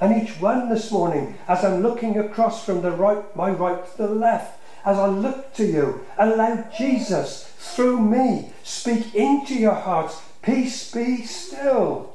And 0.00 0.22
each 0.22 0.40
one 0.40 0.68
this 0.68 0.92
morning, 0.92 1.38
as 1.48 1.64
I'm 1.64 1.82
looking 1.82 2.18
across 2.18 2.64
from 2.64 2.82
the 2.82 2.92
right, 2.92 3.34
my 3.34 3.50
right 3.50 3.84
to 3.96 4.02
the 4.06 4.14
left, 4.14 4.61
as 4.84 4.98
I 4.98 5.06
look 5.06 5.54
to 5.54 5.64
you, 5.64 6.06
allow 6.18 6.64
Jesus 6.76 7.52
through 7.58 8.00
me 8.00 8.52
speak 8.62 9.14
into 9.14 9.54
your 9.54 9.74
hearts 9.74 10.20
Peace 10.42 10.90
be 10.90 11.22
still. 11.22 12.12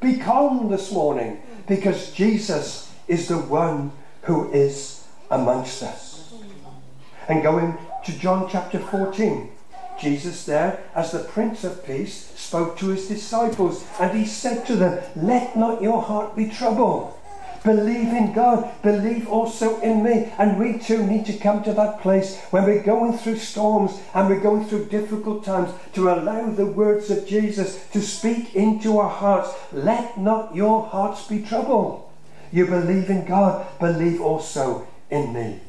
Be 0.00 0.18
calm 0.18 0.70
this 0.70 0.92
morning 0.92 1.40
because 1.66 2.12
Jesus 2.12 2.92
is 3.08 3.28
the 3.28 3.38
one 3.38 3.92
who 4.22 4.52
is 4.52 5.06
amongst 5.30 5.82
us. 5.82 6.34
And 7.28 7.42
going 7.42 7.78
to 8.04 8.18
John 8.18 8.46
chapter 8.50 8.78
14, 8.78 9.50
Jesus 9.98 10.44
there, 10.44 10.84
as 10.94 11.12
the 11.12 11.20
Prince 11.20 11.64
of 11.64 11.86
Peace, 11.86 12.32
spoke 12.36 12.76
to 12.78 12.88
his 12.88 13.08
disciples 13.08 13.86
and 13.98 14.18
he 14.18 14.26
said 14.26 14.66
to 14.66 14.76
them, 14.76 15.02
Let 15.16 15.56
not 15.56 15.80
your 15.80 16.02
heart 16.02 16.36
be 16.36 16.50
troubled. 16.50 17.14
Believe 17.64 18.08
in 18.08 18.32
God. 18.32 18.70
Believe 18.82 19.28
also 19.28 19.80
in 19.80 20.02
me. 20.02 20.32
And 20.38 20.58
we 20.58 20.78
too 20.78 21.06
need 21.06 21.26
to 21.26 21.38
come 21.38 21.62
to 21.62 21.72
that 21.74 22.00
place 22.00 22.40
when 22.50 22.64
we're 22.64 22.82
going 22.82 23.16
through 23.16 23.38
storms 23.38 24.00
and 24.14 24.28
we're 24.28 24.40
going 24.40 24.64
through 24.64 24.86
difficult 24.86 25.44
times 25.44 25.72
to 25.94 26.10
allow 26.10 26.50
the 26.50 26.66
words 26.66 27.10
of 27.10 27.26
Jesus 27.26 27.86
to 27.90 28.00
speak 28.00 28.56
into 28.56 28.98
our 28.98 29.08
hearts. 29.08 29.50
Let 29.72 30.18
not 30.18 30.56
your 30.56 30.86
hearts 30.86 31.28
be 31.28 31.42
troubled. 31.42 32.08
You 32.50 32.66
believe 32.66 33.08
in 33.10 33.26
God. 33.26 33.66
Believe 33.78 34.20
also 34.20 34.88
in 35.10 35.32
me. 35.32 35.60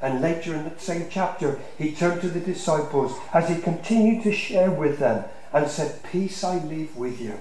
And 0.00 0.20
later 0.20 0.54
in 0.54 0.64
that 0.64 0.80
same 0.80 1.06
chapter, 1.10 1.58
he 1.76 1.92
turned 1.92 2.20
to 2.20 2.28
the 2.28 2.40
disciples 2.40 3.18
as 3.32 3.48
he 3.48 3.60
continued 3.60 4.22
to 4.24 4.32
share 4.32 4.70
with 4.70 4.98
them 4.98 5.24
and 5.52 5.68
said, 5.68 6.02
Peace 6.04 6.44
I 6.44 6.58
leave 6.58 6.94
with 6.94 7.20
you. 7.20 7.40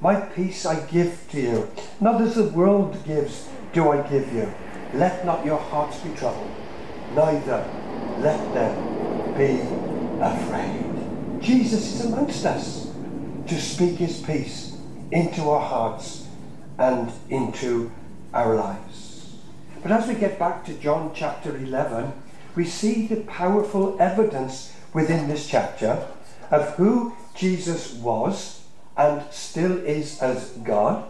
My 0.00 0.20
peace 0.20 0.66
I 0.66 0.84
give 0.86 1.26
to 1.30 1.40
you. 1.40 1.70
Not 2.00 2.20
as 2.20 2.34
the 2.34 2.48
world 2.48 3.02
gives, 3.06 3.48
do 3.72 3.90
I 3.90 4.06
give 4.08 4.30
you. 4.32 4.52
Let 4.92 5.24
not 5.24 5.44
your 5.44 5.58
hearts 5.58 5.98
be 6.00 6.14
troubled, 6.14 6.50
neither 7.14 7.66
let 8.18 8.54
them 8.54 9.34
be 9.36 9.60
afraid. 10.22 11.42
Jesus 11.42 11.94
is 11.94 12.04
amongst 12.04 12.44
us 12.44 12.92
to 13.46 13.60
speak 13.60 13.96
his 13.96 14.20
peace 14.20 14.76
into 15.10 15.48
our 15.48 15.60
hearts 15.60 16.26
and 16.78 17.10
into 17.30 17.90
our 18.34 18.54
lives. 18.54 19.36
But 19.82 19.92
as 19.92 20.08
we 20.08 20.14
get 20.14 20.38
back 20.38 20.64
to 20.66 20.74
John 20.74 21.12
chapter 21.14 21.56
11, 21.56 22.12
we 22.54 22.64
see 22.64 23.06
the 23.06 23.22
powerful 23.22 23.96
evidence 24.00 24.74
within 24.92 25.28
this 25.28 25.46
chapter 25.46 26.06
of 26.50 26.74
who 26.74 27.14
Jesus 27.34 27.94
was 27.94 28.65
and 28.96 29.22
still 29.30 29.78
is 29.84 30.20
as 30.20 30.50
God. 30.64 31.04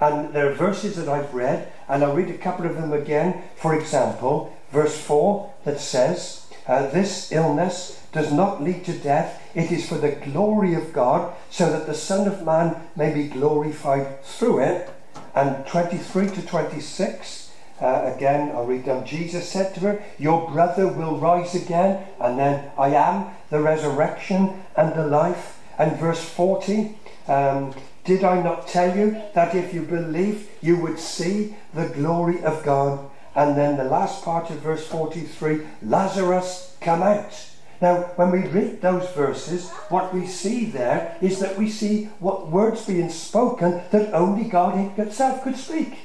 And 0.00 0.32
there 0.32 0.50
are 0.50 0.54
verses 0.54 0.96
that 0.96 1.08
I've 1.08 1.34
read, 1.34 1.72
and 1.88 2.04
I'll 2.04 2.14
read 2.14 2.30
a 2.30 2.38
couple 2.38 2.66
of 2.66 2.76
them 2.76 2.92
again. 2.92 3.42
For 3.56 3.74
example, 3.74 4.56
verse 4.70 4.98
4 5.00 5.52
that 5.64 5.80
says, 5.80 6.46
uh, 6.66 6.88
This 6.88 7.32
illness 7.32 8.00
does 8.12 8.32
not 8.32 8.62
lead 8.62 8.84
to 8.84 8.92
death, 8.92 9.42
it 9.54 9.70
is 9.72 9.88
for 9.88 9.96
the 9.98 10.12
glory 10.12 10.74
of 10.74 10.92
God, 10.92 11.34
so 11.50 11.70
that 11.70 11.86
the 11.86 11.94
Son 11.94 12.28
of 12.28 12.44
Man 12.44 12.76
may 12.96 13.12
be 13.12 13.28
glorified 13.28 14.22
through 14.24 14.60
it. 14.60 14.90
And 15.34 15.66
23 15.66 16.28
to 16.28 16.46
26, 16.46 17.52
uh, 17.80 18.12
again, 18.14 18.50
I'll 18.50 18.66
read 18.66 18.84
them. 18.84 19.04
Jesus 19.04 19.48
said 19.48 19.74
to 19.74 19.80
her, 19.80 20.02
Your 20.18 20.50
brother 20.50 20.88
will 20.88 21.18
rise 21.18 21.54
again, 21.54 22.06
and 22.20 22.38
then 22.38 22.70
I 22.78 22.88
am 22.88 23.26
the 23.50 23.60
resurrection 23.60 24.62
and 24.76 24.94
the 24.94 25.06
life. 25.06 25.60
And 25.78 25.96
verse 25.96 26.24
40, 26.24 26.98
um, 27.28 27.74
did 28.04 28.24
I 28.24 28.42
not 28.42 28.68
tell 28.68 28.96
you 28.96 29.20
that 29.34 29.54
if 29.54 29.74
you 29.74 29.82
believe, 29.82 30.48
you 30.62 30.76
would 30.78 30.98
see 30.98 31.56
the 31.74 31.88
glory 31.88 32.42
of 32.42 32.64
God? 32.64 33.10
And 33.34 33.56
then 33.56 33.76
the 33.76 33.84
last 33.84 34.24
part 34.24 34.50
of 34.50 34.56
verse 34.60 34.86
43 34.86 35.60
Lazarus, 35.82 36.76
come 36.80 37.02
out. 37.02 37.48
Now, 37.80 38.10
when 38.16 38.32
we 38.32 38.40
read 38.40 38.80
those 38.80 39.08
verses, 39.12 39.70
what 39.88 40.12
we 40.12 40.26
see 40.26 40.64
there 40.64 41.16
is 41.20 41.38
that 41.38 41.56
we 41.56 41.70
see 41.70 42.06
what 42.18 42.48
words 42.48 42.84
being 42.86 43.10
spoken 43.10 43.82
that 43.90 44.12
only 44.12 44.48
God 44.48 44.74
Himself 44.96 45.44
could 45.44 45.56
speak. 45.56 45.98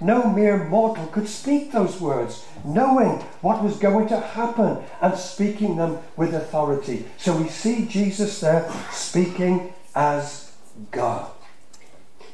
No 0.00 0.30
mere 0.30 0.64
mortal 0.64 1.06
could 1.06 1.28
speak 1.28 1.72
those 1.72 2.00
words, 2.00 2.44
knowing 2.64 3.20
what 3.40 3.62
was 3.62 3.78
going 3.78 4.08
to 4.08 4.20
happen 4.20 4.78
and 5.00 5.18
speaking 5.18 5.76
them 5.76 5.98
with 6.16 6.34
authority. 6.34 7.06
So 7.16 7.36
we 7.36 7.48
see 7.48 7.86
Jesus 7.86 8.40
there 8.40 8.70
speaking 8.92 9.72
as 9.96 10.52
God. 10.90 11.30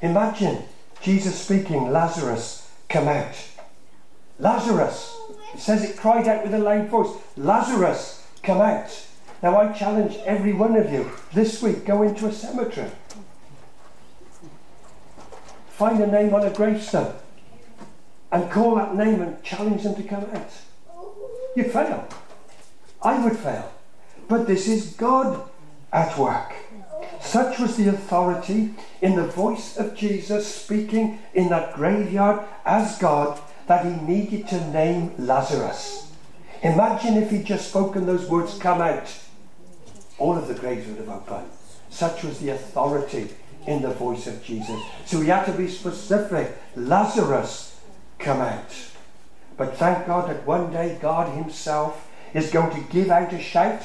Imagine 0.02 0.64
Jesus 1.00 1.40
speaking, 1.40 1.90
Lazarus, 1.90 2.68
come 2.88 3.08
out. 3.08 3.34
Lazarus, 4.38 5.16
it 5.54 5.60
says 5.60 5.84
it 5.84 5.96
cried 5.96 6.26
out 6.26 6.42
with 6.42 6.52
a 6.52 6.58
loud 6.58 6.88
voice, 6.88 7.16
Lazarus, 7.36 8.26
come 8.42 8.60
out. 8.60 9.06
Now 9.42 9.58
I 9.58 9.72
challenge 9.72 10.16
every 10.24 10.52
one 10.52 10.76
of 10.76 10.92
you 10.92 11.10
this 11.32 11.62
week 11.62 11.84
go 11.84 12.02
into 12.02 12.26
a 12.26 12.32
cemetery. 12.32 12.90
Find 15.68 16.02
a 16.02 16.06
name 16.06 16.34
on 16.34 16.44
a 16.44 16.50
gravestone 16.50 17.14
and 18.32 18.50
call 18.50 18.74
that 18.76 18.96
name 18.96 19.22
and 19.22 19.42
challenge 19.42 19.84
them 19.84 19.94
to 19.94 20.02
come 20.02 20.24
out. 20.32 20.50
You 21.54 21.64
fail. 21.64 22.08
I 23.02 23.24
would 23.24 23.36
fail. 23.36 23.72
But 24.28 24.46
this 24.46 24.66
is 24.66 24.94
God 24.94 25.48
at 25.92 26.16
work. 26.18 26.54
Such 27.20 27.58
was 27.58 27.76
the 27.76 27.88
authority 27.88 28.74
in 29.00 29.16
the 29.16 29.26
voice 29.26 29.76
of 29.76 29.96
Jesus 29.96 30.52
speaking 30.52 31.20
in 31.34 31.48
that 31.48 31.74
graveyard 31.74 32.44
as 32.64 32.98
God 32.98 33.40
that 33.66 33.84
he 33.84 34.06
needed 34.06 34.48
to 34.48 34.70
name 34.70 35.12
Lazarus. 35.18 36.10
Imagine 36.62 37.16
if 37.16 37.30
he'd 37.30 37.46
just 37.46 37.68
spoken 37.68 38.06
those 38.06 38.28
words, 38.28 38.58
come 38.58 38.80
out. 38.80 39.12
All 40.18 40.36
of 40.36 40.48
the 40.48 40.54
graves 40.54 40.86
would 40.86 40.98
have 40.98 41.08
opened. 41.08 41.50
Such 41.90 42.22
was 42.22 42.38
the 42.38 42.50
authority 42.50 43.30
in 43.66 43.82
the 43.82 43.90
voice 43.90 44.26
of 44.26 44.42
Jesus. 44.42 44.80
So 45.04 45.20
he 45.20 45.28
had 45.28 45.44
to 45.46 45.52
be 45.52 45.68
specific. 45.68 46.56
Lazarus, 46.76 47.80
come 48.18 48.40
out. 48.40 48.72
But 49.56 49.76
thank 49.76 50.06
God 50.06 50.30
that 50.30 50.46
one 50.46 50.72
day 50.72 50.98
God 51.00 51.36
Himself 51.36 52.08
is 52.34 52.50
going 52.50 52.74
to 52.74 52.92
give 52.92 53.10
out 53.10 53.32
a 53.32 53.40
shout, 53.40 53.82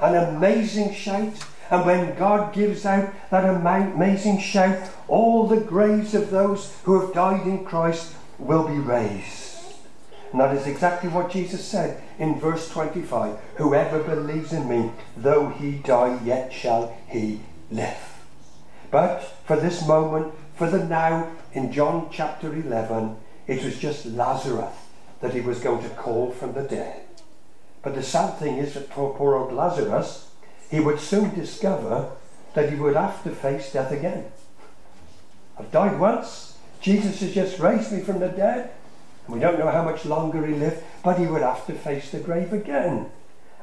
an 0.00 0.14
amazing 0.14 0.94
shout. 0.94 1.34
And 1.70 1.86
when 1.86 2.18
God 2.18 2.52
gives 2.52 2.84
out 2.84 3.12
that 3.30 3.48
amazing 3.48 4.40
shout, 4.40 4.90
all 5.08 5.46
the 5.46 5.60
graves 5.60 6.14
of 6.14 6.30
those 6.30 6.74
who 6.84 7.00
have 7.00 7.14
died 7.14 7.46
in 7.46 7.64
Christ 7.64 8.14
will 8.38 8.66
be 8.66 8.78
raised. 8.78 9.52
And 10.32 10.40
that 10.40 10.56
is 10.56 10.66
exactly 10.66 11.10
what 11.10 11.30
Jesus 11.30 11.64
said 11.64 12.02
in 12.18 12.40
verse 12.40 12.68
25 12.70 13.38
Whoever 13.56 14.02
believes 14.02 14.52
in 14.52 14.68
me, 14.68 14.90
though 15.16 15.50
he 15.50 15.72
die, 15.72 16.18
yet 16.24 16.52
shall 16.52 16.96
he 17.06 17.40
live. 17.70 17.98
But 18.90 19.20
for 19.44 19.56
this 19.56 19.86
moment, 19.86 20.34
for 20.54 20.68
the 20.68 20.84
now, 20.84 21.30
in 21.52 21.72
John 21.72 22.08
chapter 22.10 22.52
11, 22.54 23.16
it 23.46 23.64
was 23.64 23.78
just 23.78 24.06
Lazarus 24.06 24.74
that 25.20 25.34
he 25.34 25.40
was 25.40 25.60
going 25.60 25.82
to 25.82 25.88
call 25.90 26.30
from 26.30 26.52
the 26.52 26.62
dead. 26.62 27.00
But 27.82 27.94
the 27.94 28.02
sad 28.02 28.38
thing 28.38 28.58
is 28.58 28.74
that 28.74 28.92
for 28.92 29.14
poor 29.14 29.34
old 29.34 29.52
Lazarus, 29.52 30.28
he 30.72 30.80
would 30.80 30.98
soon 30.98 31.34
discover 31.34 32.10
that 32.54 32.70
he 32.70 32.76
would 32.76 32.96
have 32.96 33.22
to 33.24 33.30
face 33.30 33.70
death 33.70 33.92
again. 33.92 34.24
I've 35.58 35.70
died 35.70 36.00
once. 36.00 36.56
Jesus 36.80 37.20
has 37.20 37.34
just 37.34 37.58
raised 37.58 37.92
me 37.92 38.00
from 38.00 38.20
the 38.20 38.28
dead. 38.28 38.70
And 39.26 39.34
we 39.34 39.40
don't 39.40 39.58
know 39.58 39.70
how 39.70 39.84
much 39.84 40.06
longer 40.06 40.46
he 40.46 40.54
lived, 40.54 40.82
but 41.04 41.18
he 41.18 41.26
would 41.26 41.42
have 41.42 41.66
to 41.66 41.74
face 41.74 42.10
the 42.10 42.20
grave 42.20 42.54
again. 42.54 43.10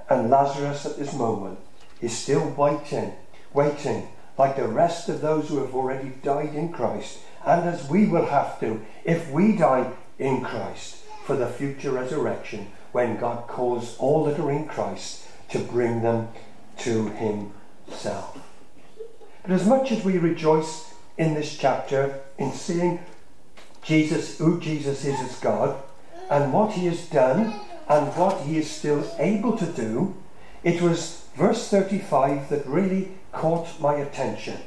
And 0.07 0.29
Lazarus 0.29 0.85
at 0.85 0.99
this 0.99 1.15
moment 1.15 1.57
is 1.99 2.15
still 2.15 2.47
waiting, 2.51 3.13
waiting, 3.55 4.07
like 4.37 4.55
the 4.55 4.67
rest 4.67 5.09
of 5.09 5.21
those 5.21 5.49
who 5.49 5.57
have 5.57 5.73
already 5.73 6.09
died 6.21 6.53
in 6.53 6.71
Christ, 6.71 7.17
and 7.43 7.67
as 7.67 7.89
we 7.89 8.05
will 8.05 8.27
have 8.27 8.59
to 8.59 8.85
if 9.03 9.31
we 9.31 9.53
die 9.55 9.91
in 10.19 10.43
Christ 10.43 10.97
for 11.25 11.35
the 11.35 11.47
future 11.47 11.91
resurrection 11.91 12.67
when 12.91 13.17
God 13.17 13.47
calls 13.47 13.97
all 13.97 14.25
that 14.25 14.39
are 14.39 14.51
in 14.51 14.67
Christ 14.67 15.25
to 15.49 15.57
bring 15.57 16.03
them 16.03 16.27
to 16.79 17.09
Himself. 17.09 18.37
But 19.43 19.51
as 19.51 19.65
much 19.65 19.91
as 19.91 20.03
we 20.03 20.17
rejoice 20.17 20.93
in 21.17 21.33
this 21.33 21.57
chapter 21.57 22.21
in 22.37 22.51
seeing 22.53 22.99
Jesus, 23.81 24.37
who 24.37 24.59
Jesus 24.59 25.05
is 25.05 25.19
as 25.19 25.39
God, 25.39 25.81
and 26.29 26.53
what 26.53 26.73
He 26.73 26.85
has 26.85 27.07
done 27.09 27.59
and 27.87 28.15
what 28.15 28.41
He 28.41 28.57
is 28.57 28.69
still 28.69 29.09
able 29.17 29.57
to 29.57 29.65
do, 29.65 30.15
it 30.63 30.81
was 30.81 31.25
verse 31.35 31.69
35 31.69 32.49
that 32.49 32.67
really 32.67 33.11
caught 33.31 33.79
my 33.79 33.95
attention. 33.95 34.57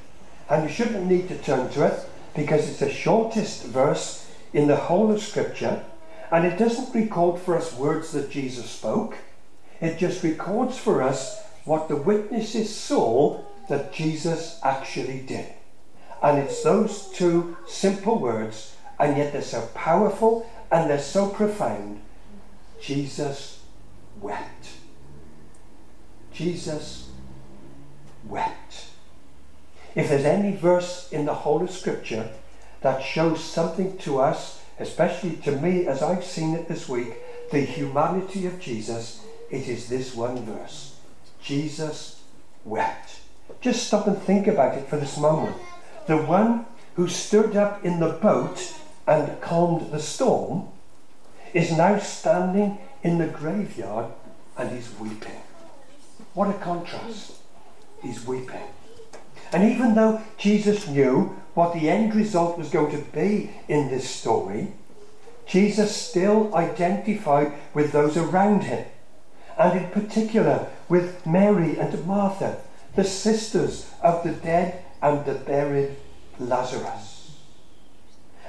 And 0.49 0.65
you 0.65 0.75
shouldn't 0.75 1.07
need 1.07 1.29
to 1.29 1.39
turn 1.39 1.71
to 1.71 1.87
it 1.87 2.09
because 2.35 2.69
it's 2.69 2.81
the 2.81 2.91
shortest 2.91 3.65
verse 3.65 4.27
in 4.53 4.67
the 4.67 4.77
whole 4.77 5.11
of 5.11 5.23
Scripture, 5.23 5.85
and 6.31 6.47
it 6.47 6.59
doesn't 6.59 6.95
record 6.95 7.41
for 7.41 7.57
us 7.57 7.75
words 7.75 8.13
that 8.13 8.31
Jesus 8.31 8.71
spoke. 8.71 9.17
It 9.81 9.99
just 9.99 10.23
records 10.23 10.79
for 10.79 11.03
us 11.03 11.43
what 11.65 11.89
the 11.89 11.97
witnesses 11.97 12.75
saw 12.75 13.43
that 13.69 13.93
Jesus 13.93 14.61
actually 14.63 15.21
did. 15.21 15.47
And 16.23 16.39
it's 16.39 16.63
those 16.63 17.09
two 17.09 17.57
simple 17.67 18.19
words, 18.19 18.77
and 18.99 19.17
yet 19.17 19.33
they're 19.33 19.43
so 19.43 19.69
powerful 19.75 20.49
and 20.71 20.89
they're 20.89 20.99
so 20.99 21.29
profound. 21.29 22.01
Jesus 22.81 23.61
wept. 24.21 24.69
Jesus 26.33 27.11
wept. 28.27 28.87
If 29.95 30.09
there's 30.09 30.25
any 30.25 30.57
verse 30.57 31.13
in 31.13 31.27
the 31.27 31.35
whole 31.35 31.63
of 31.63 31.71
Scripture 31.71 32.31
that 32.81 33.03
shows 33.03 33.45
something 33.45 33.99
to 33.99 34.21
us, 34.21 34.63
especially 34.79 35.37
to 35.37 35.53
me 35.53 35.87
as 35.87 36.03
I've 36.03 36.25
seen 36.25 36.55
it 36.55 36.69
this 36.69 36.89
week, 36.89 37.15
the 37.51 37.61
humanity 37.61 38.47
of 38.47 38.59
Jesus, 38.59 39.23
it 39.51 39.69
is 39.69 39.89
this 39.89 40.15
one 40.15 40.45
verse. 40.45 40.92
Jesus 41.43 42.23
wept. 42.65 43.21
Just 43.61 43.87
stop 43.87 44.07
and 44.07 44.19
think 44.19 44.47
about 44.47 44.77
it 44.77 44.89
for 44.89 44.97
this 44.97 45.19
moment. 45.19 45.57
The 46.07 46.17
one 46.17 46.67
who 46.95 47.09
stood 47.09 47.57
up 47.57 47.85
in 47.85 48.01
the 48.01 48.11
boat 48.11 48.75
and 49.07 49.41
calmed 49.41 49.91
the 49.91 50.01
storm 50.01 50.69
is 51.53 51.77
now 51.77 51.99
standing 51.99 52.79
in 53.03 53.19
the 53.19 53.27
graveyard 53.27 54.07
and 54.57 54.71
he's 54.71 54.91
weeping. 54.99 55.41
What 56.35 56.51
a 56.51 56.59
contrast. 56.59 57.33
He's 58.03 58.27
weeping. 58.27 58.63
And 59.53 59.71
even 59.71 59.95
though 59.95 60.23
Jesus 60.39 60.89
knew 60.89 61.37
what 61.55 61.75
the 61.75 61.91
end 61.91 62.15
result 62.15 62.59
was 62.59 62.71
going 62.71 62.91
to 62.93 63.11
be 63.11 63.51
in 63.69 63.89
this 63.89 64.09
story, 64.09 64.73
Jesus 65.47 65.95
still 65.95 66.55
identified 66.55 67.53
with 67.75 67.93
those 67.93 68.17
around 68.17 68.65
him, 68.65 68.87
and 69.59 69.79
in 69.79 69.91
particular 69.91 70.69
with 70.93 71.25
Mary 71.25 71.79
and 71.79 72.07
Martha, 72.07 72.59
the 72.97 73.03
sisters 73.03 73.91
of 74.03 74.23
the 74.23 74.33
dead 74.33 74.85
and 75.01 75.25
the 75.25 75.33
buried 75.33 75.97
Lazarus. 76.39 77.31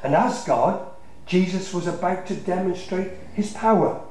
And 0.04 0.14
as 0.14 0.44
God, 0.44 0.86
Jesus 1.26 1.74
was 1.74 1.88
about 1.88 2.28
to 2.28 2.36
demonstrate 2.36 3.12
his 3.34 3.54
power. 3.54 4.02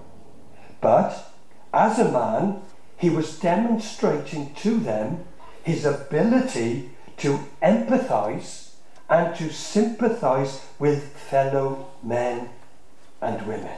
But 0.81 1.31
as 1.75 1.99
a 1.99 2.11
man, 2.11 2.63
he 2.97 3.11
was 3.11 3.39
demonstrating 3.39 4.55
to 4.63 4.79
them 4.79 5.25
his 5.63 5.85
ability 5.85 6.89
to 7.19 7.39
empathize 7.63 8.71
and 9.11 9.37
to 9.37 9.53
sympathize 9.53 10.65
with 10.79 11.15
fellow 11.19 11.91
men 12.03 12.49
and 13.21 13.47
women. 13.47 13.77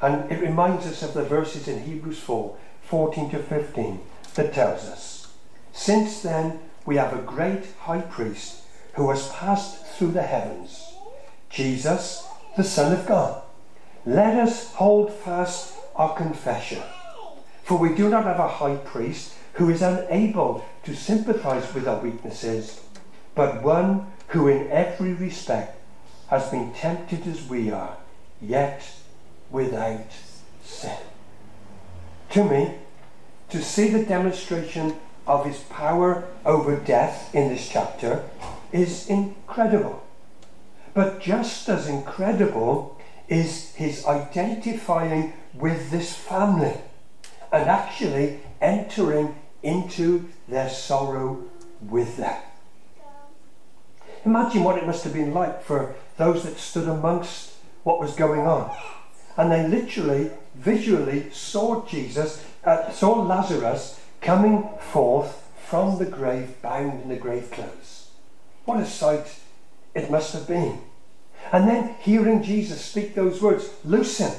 And 0.00 0.32
it 0.32 0.40
reminds 0.40 0.86
us 0.86 1.02
of 1.02 1.12
the 1.12 1.24
verses 1.24 1.68
in 1.68 1.82
Hebrews 1.82 2.20
4 2.20 2.56
14 2.86 3.30
to 3.30 3.38
15 3.38 4.00
that 4.34 4.52
tells 4.52 4.84
us, 4.84 5.32
Since 5.72 6.22
then 6.22 6.60
we 6.86 6.96
have 6.96 7.12
a 7.12 7.22
great 7.22 7.66
high 7.80 8.02
priest 8.02 8.62
who 8.94 9.10
has 9.10 9.28
passed 9.28 9.84
through 9.86 10.12
the 10.12 10.22
heavens, 10.22 10.94
Jesus, 11.50 12.26
the 12.56 12.64
Son 12.64 12.92
of 12.92 13.06
God. 13.06 13.42
Let 14.06 14.36
us 14.36 14.72
hold 14.74 15.12
fast 15.12 15.74
our 15.96 16.14
confession. 16.14 16.82
For 17.62 17.78
we 17.78 17.94
do 17.94 18.08
not 18.08 18.24
have 18.24 18.38
a 18.38 18.48
high 18.48 18.76
priest 18.76 19.34
who 19.54 19.70
is 19.70 19.82
unable 19.82 20.64
to 20.84 20.94
sympathize 20.94 21.72
with 21.72 21.88
our 21.88 22.00
weaknesses, 22.00 22.80
but 23.34 23.62
one 23.62 24.12
who 24.28 24.48
in 24.48 24.70
every 24.70 25.14
respect 25.14 25.80
has 26.28 26.50
been 26.50 26.72
tempted 26.74 27.26
as 27.26 27.48
we 27.48 27.70
are, 27.70 27.96
yet 28.40 28.82
without 29.50 30.10
sin. 30.62 31.13
To 32.30 32.44
me, 32.44 32.74
to 33.50 33.62
see 33.62 33.88
the 33.88 34.04
demonstration 34.04 34.96
of 35.26 35.46
his 35.46 35.58
power 35.60 36.28
over 36.44 36.76
death 36.76 37.34
in 37.34 37.48
this 37.48 37.68
chapter 37.68 38.28
is 38.72 39.08
incredible. 39.08 40.02
But 40.92 41.20
just 41.20 41.68
as 41.68 41.88
incredible 41.88 43.00
is 43.28 43.74
his 43.74 44.04
identifying 44.06 45.32
with 45.54 45.90
this 45.90 46.14
family 46.14 46.74
and 47.52 47.68
actually 47.70 48.40
entering 48.60 49.34
into 49.62 50.28
their 50.48 50.68
sorrow 50.68 51.44
with 51.80 52.16
them. 52.16 52.36
Imagine 54.24 54.64
what 54.64 54.78
it 54.78 54.86
must 54.86 55.04
have 55.04 55.12
been 55.12 55.34
like 55.34 55.62
for 55.62 55.94
those 56.16 56.44
that 56.44 56.58
stood 56.58 56.88
amongst 56.88 57.54
what 57.82 58.00
was 58.00 58.14
going 58.14 58.40
on. 58.40 58.74
And 59.36 59.50
they 59.50 59.66
literally, 59.68 60.30
visually 60.54 61.30
saw 61.30 61.86
Jesus, 61.86 62.44
uh, 62.64 62.90
saw 62.90 63.22
Lazarus 63.22 64.00
coming 64.20 64.68
forth 64.80 65.42
from 65.66 65.98
the 65.98 66.06
grave, 66.06 66.60
bound 66.62 67.02
in 67.02 67.08
the 67.08 67.16
grave 67.16 67.50
clothes. 67.50 68.10
What 68.64 68.80
a 68.80 68.86
sight 68.86 69.40
it 69.94 70.10
must 70.10 70.32
have 70.32 70.46
been. 70.46 70.80
And 71.52 71.68
then 71.68 71.96
hearing 72.00 72.42
Jesus 72.42 72.84
speak 72.84 73.14
those 73.14 73.42
words, 73.42 73.68
loose 73.84 74.18
him. 74.18 74.32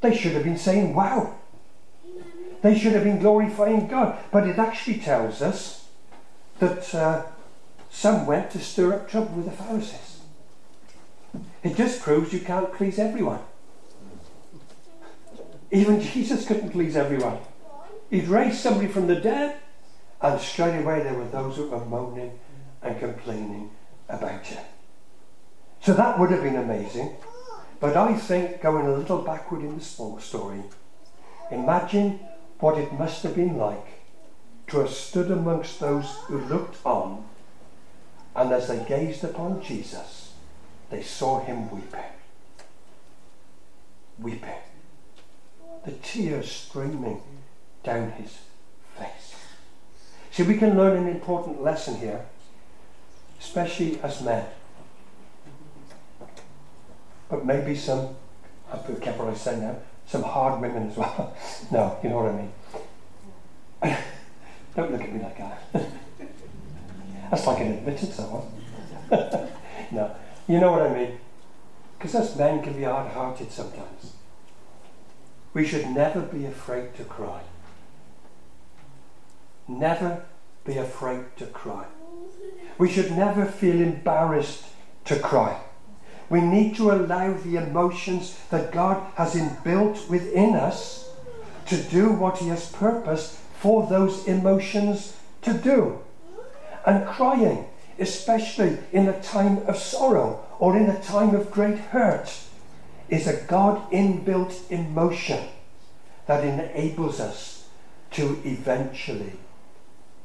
They 0.00 0.16
should 0.16 0.32
have 0.32 0.44
been 0.44 0.58
saying, 0.58 0.94
wow. 0.94 1.34
They 2.62 2.78
should 2.78 2.92
have 2.92 3.04
been 3.04 3.18
glorifying 3.18 3.86
God. 3.86 4.18
But 4.30 4.46
it 4.46 4.58
actually 4.58 4.98
tells 4.98 5.42
us 5.42 5.88
that 6.58 6.94
uh, 6.94 7.22
some 7.90 8.26
went 8.26 8.50
to 8.52 8.58
stir 8.58 8.94
up 8.94 9.08
trouble 9.08 9.36
with 9.36 9.44
the 9.46 9.50
Pharisees. 9.50 10.20
It 11.62 11.76
just 11.76 12.00
proves 12.00 12.32
you 12.32 12.40
can't 12.40 12.72
please 12.72 12.98
everyone. 12.98 13.40
Even 15.70 16.00
Jesus 16.00 16.46
couldn't 16.46 16.70
please 16.70 16.96
everyone. 16.96 17.38
He'd 18.10 18.28
raised 18.28 18.58
somebody 18.58 18.86
from 18.86 19.06
the 19.06 19.16
dead, 19.16 19.56
and 20.20 20.40
straight 20.40 20.80
away 20.80 21.02
there 21.02 21.14
were 21.14 21.28
those 21.28 21.56
who 21.56 21.68
were 21.68 21.84
moaning 21.84 22.38
and 22.82 22.98
complaining 22.98 23.70
about 24.08 24.50
it. 24.50 24.64
So 25.80 25.92
that 25.94 26.18
would 26.18 26.30
have 26.30 26.42
been 26.42 26.56
amazing. 26.56 27.16
But 27.80 27.96
I 27.96 28.14
think 28.14 28.62
going 28.62 28.86
a 28.86 28.94
little 28.94 29.22
backward 29.22 29.62
in 29.62 29.78
the 29.78 29.84
story, 30.20 30.62
imagine 31.50 32.20
what 32.60 32.78
it 32.78 32.92
must 32.92 33.22
have 33.24 33.34
been 33.34 33.56
like 33.56 34.00
to 34.68 34.78
have 34.80 34.90
stood 34.90 35.30
amongst 35.30 35.80
those 35.80 36.16
who 36.26 36.38
looked 36.38 36.84
on, 36.84 37.24
and 38.34 38.52
as 38.52 38.68
they 38.68 38.84
gazed 38.88 39.24
upon 39.24 39.62
Jesus, 39.62 40.32
they 40.90 41.02
saw 41.02 41.40
him 41.40 41.70
weeping. 41.70 42.00
Weeping. 44.18 44.65
The 45.86 45.92
tears 45.92 46.50
streaming 46.50 47.22
down 47.84 48.10
his 48.10 48.38
face. 48.98 49.36
See, 50.32 50.42
we 50.42 50.58
can 50.58 50.76
learn 50.76 50.96
an 50.96 51.08
important 51.08 51.62
lesson 51.62 51.96
here, 51.96 52.26
especially 53.38 54.00
as 54.00 54.20
men. 54.20 54.44
But 57.30 57.46
maybe 57.46 57.76
some, 57.76 58.16
I'll 58.72 58.82
be 58.82 59.00
careful 59.00 59.28
I 59.28 59.34
say 59.34 59.60
now, 59.60 59.76
some 60.06 60.24
hard 60.24 60.60
women 60.60 60.90
as 60.90 60.96
well. 60.96 61.36
no, 61.70 61.96
you 62.02 62.08
know 62.08 62.16
what 62.16 62.32
I 62.32 63.92
mean. 63.92 63.96
Don't 64.74 64.90
look 64.90 65.02
at 65.02 65.12
me 65.12 65.22
like 65.22 65.38
that. 65.38 65.62
That's 67.30 67.46
like 67.46 67.60
an 67.60 67.72
admitted 67.74 68.12
someone. 68.12 68.46
no, 69.10 70.16
you 70.48 70.58
know 70.58 70.72
what 70.72 70.82
I 70.82 70.92
mean. 70.92 71.18
Because 71.96 72.16
us 72.16 72.36
men 72.36 72.60
can 72.60 72.72
be 72.72 72.82
hard 72.82 73.12
hearted 73.12 73.52
sometimes. 73.52 74.15
We 75.56 75.64
should 75.64 75.88
never 75.88 76.20
be 76.20 76.44
afraid 76.44 76.94
to 76.96 77.04
cry. 77.04 77.40
Never 79.66 80.26
be 80.66 80.76
afraid 80.76 81.34
to 81.38 81.46
cry. 81.46 81.86
We 82.76 82.90
should 82.90 83.12
never 83.12 83.46
feel 83.46 83.80
embarrassed 83.80 84.66
to 85.06 85.18
cry. 85.18 85.58
We 86.28 86.42
need 86.42 86.76
to 86.76 86.90
allow 86.90 87.32
the 87.32 87.56
emotions 87.56 88.38
that 88.50 88.70
God 88.70 89.02
has 89.14 89.34
inbuilt 89.34 90.10
within 90.10 90.54
us 90.54 91.08
to 91.68 91.82
do 91.84 92.12
what 92.12 92.36
He 92.36 92.48
has 92.48 92.70
purposed 92.70 93.36
for 93.58 93.86
those 93.86 94.28
emotions 94.28 95.16
to 95.40 95.54
do. 95.54 96.00
And 96.84 97.06
crying, 97.06 97.64
especially 97.98 98.76
in 98.92 99.08
a 99.08 99.22
time 99.22 99.66
of 99.66 99.78
sorrow 99.78 100.44
or 100.58 100.76
in 100.76 100.90
a 100.90 101.00
time 101.00 101.34
of 101.34 101.50
great 101.50 101.78
hurt, 101.78 102.45
is 103.08 103.26
a 103.26 103.42
God 103.42 103.90
inbuilt 103.90 104.70
emotion 104.70 105.48
that 106.26 106.44
enables 106.44 107.20
us 107.20 107.68
to 108.12 108.40
eventually 108.44 109.32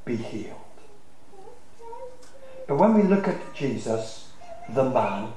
be 0.06 0.15
healed. 0.15 0.58
But 2.67 2.78
when 2.78 2.94
we 2.94 3.04
look 3.04 3.28
at 3.28 3.54
Jesus, 3.54 4.30
the 4.70 4.89
man, 4.89 5.34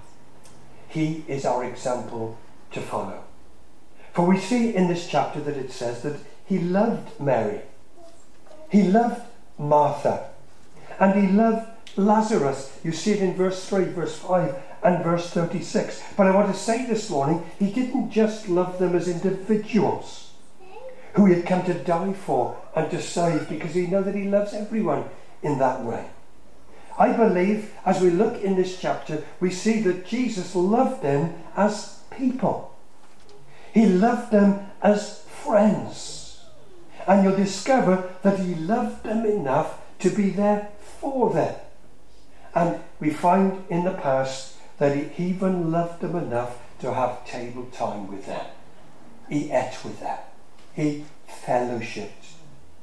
he 0.88 1.24
is 1.26 1.44
our 1.44 1.64
example 1.64 2.38
to 2.72 2.80
follow. 2.80 3.24
For 4.12 4.24
we 4.24 4.38
see 4.38 4.74
in 4.74 4.86
this 4.86 5.08
chapter 5.08 5.40
that 5.40 5.56
it 5.56 5.72
says 5.72 6.02
that 6.02 6.20
he 6.46 6.58
loved 6.58 7.20
Mary, 7.20 7.62
he 8.70 8.84
loved 8.84 9.22
Martha, 9.58 10.28
and 11.00 11.20
he 11.20 11.32
loved 11.32 11.66
Lazarus. 11.96 12.78
You 12.84 12.92
see 12.92 13.12
it 13.12 13.20
in 13.20 13.34
verse 13.34 13.68
3, 13.68 13.84
verse 13.86 14.16
5, 14.18 14.54
and 14.84 15.02
verse 15.02 15.30
36. 15.30 16.02
But 16.16 16.26
I 16.26 16.34
want 16.34 16.52
to 16.52 16.58
say 16.58 16.86
this 16.86 17.08
morning, 17.08 17.44
he 17.58 17.72
didn't 17.72 18.10
just 18.10 18.48
love 18.48 18.78
them 18.78 18.94
as 18.94 19.08
individuals 19.08 20.32
who 21.14 21.26
he 21.26 21.34
had 21.34 21.46
come 21.46 21.64
to 21.64 21.74
die 21.74 22.12
for 22.12 22.60
and 22.76 22.90
to 22.90 23.00
save 23.00 23.48
because 23.48 23.74
he 23.74 23.86
knows 23.86 24.04
that 24.04 24.14
he 24.14 24.28
loves 24.28 24.52
everyone 24.52 25.04
in 25.42 25.58
that 25.58 25.82
way. 25.82 26.06
I 26.98 27.12
believe 27.12 27.72
as 27.86 28.00
we 28.00 28.10
look 28.10 28.42
in 28.42 28.56
this 28.56 28.78
chapter, 28.78 29.24
we 29.40 29.50
see 29.50 29.80
that 29.82 30.06
Jesus 30.06 30.54
loved 30.54 31.02
them 31.02 31.34
as 31.56 32.00
people. 32.10 32.76
He 33.72 33.86
loved 33.86 34.30
them 34.32 34.70
as 34.82 35.22
friends. 35.22 36.44
And 37.06 37.24
you'll 37.24 37.36
discover 37.36 38.14
that 38.22 38.38
he 38.38 38.54
loved 38.54 39.04
them 39.04 39.24
enough 39.24 39.80
to 40.00 40.10
be 40.10 40.30
there 40.30 40.68
for 40.80 41.32
them. 41.32 41.54
And 42.54 42.80
we 43.00 43.10
find 43.10 43.64
in 43.68 43.84
the 43.84 43.92
past 43.92 44.53
that 44.78 44.96
he 44.96 45.26
even 45.26 45.70
loved 45.70 46.00
them 46.00 46.16
enough 46.16 46.58
to 46.80 46.92
have 46.92 47.26
table 47.26 47.66
time 47.72 48.10
with 48.10 48.26
them. 48.26 48.46
He 49.28 49.50
ate 49.50 49.78
with 49.84 50.00
them. 50.00 50.18
He 50.74 51.04
fellowshipped 51.28 52.34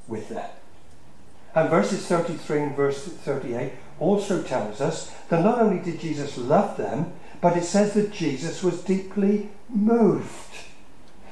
with 0.08 0.30
them. 0.30 0.50
And 1.54 1.70
verses 1.70 2.06
33 2.08 2.62
and 2.62 2.76
verse 2.76 3.04
38 3.06 3.74
also 4.00 4.42
tells 4.42 4.82
us 4.82 5.12
that 5.30 5.44
not 5.44 5.60
only 5.60 5.84
did 5.84 6.00
Jesus 6.00 6.38
love 6.38 6.78
them, 6.78 7.14
but 7.42 7.58
it 7.58 7.66
says 7.66 7.94
that 7.94 8.12
Jesus 8.12 8.64
was 8.64 8.82
deeply 8.82 9.50
moved. 9.70 10.56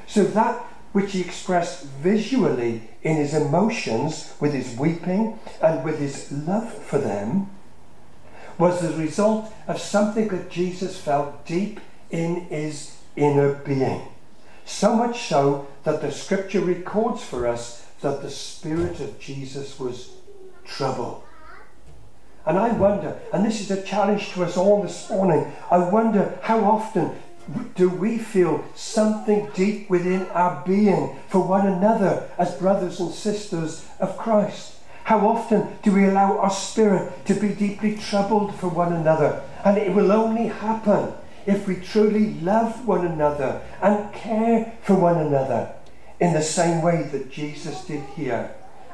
So 0.07 0.23
that 0.23 0.65
which 0.91 1.11
he 1.11 1.21
expressed 1.21 1.85
visually 1.85 2.89
in 3.03 3.15
his 3.15 3.33
emotions, 3.33 4.33
with 4.39 4.53
his 4.53 4.75
weeping 4.77 5.39
and 5.61 5.83
with 5.83 5.99
his 5.99 6.31
love 6.31 6.73
for 6.73 6.97
them, 6.97 7.49
was 8.59 8.81
the 8.81 8.95
result 8.97 9.51
of 9.67 9.79
something 9.81 10.27
that 10.27 10.51
Jesus 10.51 10.99
felt 10.99 11.45
deep 11.45 11.79
in 12.11 12.41
his 12.41 12.97
inner 13.15 13.53
being. 13.53 14.01
So 14.65 14.95
much 14.95 15.23
so 15.23 15.67
that 15.83 16.01
the 16.01 16.11
scripture 16.11 16.61
records 16.61 17.23
for 17.23 17.47
us 17.47 17.87
that 18.01 18.21
the 18.21 18.29
Spirit 18.29 18.99
of 18.99 19.19
Jesus 19.19 19.79
was 19.79 20.11
troubled. 20.65 21.23
And 22.45 22.57
I 22.57 22.71
wonder, 22.71 23.17
and 23.33 23.45
this 23.45 23.61
is 23.61 23.71
a 23.71 23.81
challenge 23.81 24.31
to 24.31 24.43
us 24.43 24.57
all 24.57 24.81
this 24.81 25.09
morning, 25.09 25.51
I 25.71 25.77
wonder 25.77 26.37
how 26.41 26.63
often 26.63 27.11
do 27.75 27.89
we 27.89 28.17
feel 28.17 28.63
something 28.75 29.49
deep 29.53 29.89
within 29.89 30.23
our 30.27 30.63
being 30.65 31.17
for 31.27 31.39
one 31.39 31.65
another 31.65 32.29
as 32.37 32.55
brothers 32.55 32.99
and 32.99 33.11
sisters 33.11 33.85
of 33.99 34.17
Christ? 34.17 34.75
How 35.09 35.27
often 35.27 35.67
do 35.81 35.91
we 35.91 36.05
allow 36.05 36.37
our 36.37 36.51
spirit 36.51 37.25
to 37.25 37.33
be 37.33 37.49
deeply 37.49 37.95
troubled 37.95 38.53
for 38.53 38.67
one 38.67 38.93
another? 38.93 39.41
And 39.65 39.75
it 39.75 39.91
will 39.91 40.11
only 40.11 40.49
happen 40.49 41.13
if 41.47 41.67
we 41.67 41.77
truly 41.77 42.35
love 42.41 42.87
one 42.87 43.07
another 43.07 43.59
and 43.81 44.13
care 44.13 44.77
for 44.83 44.93
one 44.93 45.17
another 45.17 45.73
in 46.19 46.33
the 46.33 46.43
same 46.43 46.83
way 46.83 47.09
that 47.11 47.31
Jesus 47.31 47.85
did 47.85 48.03
here 48.15 48.51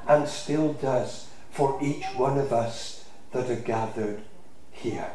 and 0.08 0.26
still 0.26 0.72
does 0.72 1.28
for 1.52 1.78
each 1.82 2.06
one 2.16 2.38
of 2.38 2.54
us 2.54 3.04
that 3.34 3.50
are 3.50 3.56
gathered 3.56 4.22
here. 4.72 5.12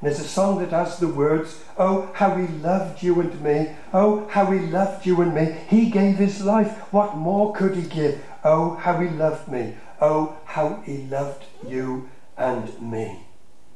And 0.00 0.08
There's 0.08 0.20
a 0.20 0.28
song 0.28 0.60
that 0.60 0.70
has 0.70 1.00
the 1.00 1.08
words, 1.08 1.60
Oh, 1.76 2.08
how 2.14 2.36
he 2.36 2.46
loved 2.46 3.02
you 3.02 3.20
and 3.20 3.40
me. 3.40 3.74
Oh, 3.92 4.28
how 4.28 4.46
he 4.52 4.60
loved 4.60 5.06
you 5.06 5.20
and 5.22 5.34
me. 5.34 5.56
He 5.68 5.90
gave 5.90 6.18
his 6.18 6.44
life. 6.44 6.70
What 6.92 7.16
more 7.16 7.52
could 7.52 7.74
he 7.74 7.82
give? 7.82 8.20
Oh, 8.44 8.74
how 8.74 8.98
he 8.98 9.08
loved 9.08 9.48
me. 9.48 9.74
Oh, 10.00 10.36
how 10.44 10.82
he 10.84 10.98
loved 10.98 11.44
you 11.66 12.08
and 12.36 12.80
me. 12.80 13.20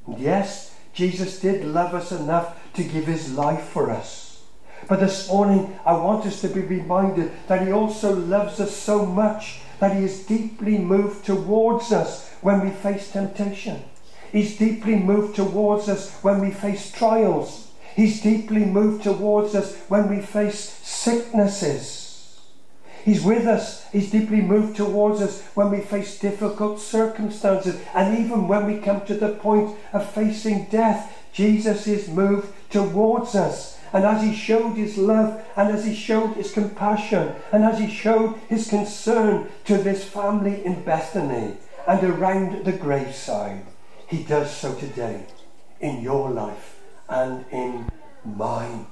And 0.06 0.18
yes, 0.18 0.74
Jesus 0.92 1.38
did 1.38 1.64
love 1.64 1.94
us 1.94 2.10
enough 2.10 2.58
to 2.74 2.82
give 2.82 3.06
his 3.06 3.32
life 3.32 3.64
for 3.64 3.90
us. 3.90 4.42
But 4.88 5.00
this 5.00 5.28
morning, 5.28 5.78
I 5.84 5.92
want 5.92 6.26
us 6.26 6.40
to 6.40 6.48
be 6.48 6.60
reminded 6.60 7.32
that 7.48 7.66
he 7.66 7.72
also 7.72 8.14
loves 8.14 8.60
us 8.60 8.76
so 8.76 9.04
much 9.04 9.60
that 9.78 9.96
he 9.96 10.04
is 10.04 10.24
deeply 10.26 10.78
moved 10.78 11.24
towards 11.24 11.92
us 11.92 12.30
when 12.40 12.60
we 12.60 12.70
face 12.70 13.10
temptation. 13.10 13.84
He's 14.32 14.58
deeply 14.58 14.96
moved 14.96 15.36
towards 15.36 15.88
us 15.88 16.12
when 16.22 16.40
we 16.40 16.50
face 16.50 16.90
trials. 16.90 17.70
He's 17.94 18.20
deeply 18.20 18.64
moved 18.64 19.04
towards 19.04 19.54
us 19.54 19.76
when 19.88 20.08
we 20.08 20.20
face 20.20 20.58
sicknesses. 20.58 22.05
He's 23.06 23.22
with 23.22 23.46
us. 23.46 23.86
He's 23.92 24.10
deeply 24.10 24.40
moved 24.40 24.76
towards 24.76 25.22
us 25.22 25.40
when 25.54 25.70
we 25.70 25.80
face 25.80 26.18
difficult 26.18 26.80
circumstances. 26.80 27.80
And 27.94 28.18
even 28.18 28.48
when 28.48 28.66
we 28.66 28.80
come 28.80 29.06
to 29.06 29.14
the 29.14 29.28
point 29.28 29.76
of 29.92 30.10
facing 30.10 30.64
death, 30.70 31.16
Jesus 31.32 31.86
is 31.86 32.08
moved 32.08 32.52
towards 32.68 33.36
us. 33.36 33.78
And 33.92 34.04
as 34.04 34.24
he 34.24 34.34
showed 34.34 34.72
his 34.72 34.98
love, 34.98 35.40
and 35.56 35.68
as 35.70 35.84
he 35.84 35.94
showed 35.94 36.34
his 36.34 36.50
compassion, 36.50 37.36
and 37.52 37.62
as 37.62 37.78
he 37.78 37.88
showed 37.88 38.34
his 38.48 38.68
concern 38.68 39.50
to 39.66 39.78
this 39.78 40.02
family 40.02 40.64
in 40.64 40.82
Bethany 40.82 41.58
and 41.86 42.02
around 42.02 42.64
the 42.64 42.72
graveside, 42.72 43.64
he 44.08 44.24
does 44.24 44.50
so 44.50 44.74
today 44.74 45.26
in 45.78 46.02
your 46.02 46.28
life 46.30 46.80
and 47.08 47.44
in 47.52 47.88
mine. 48.24 48.86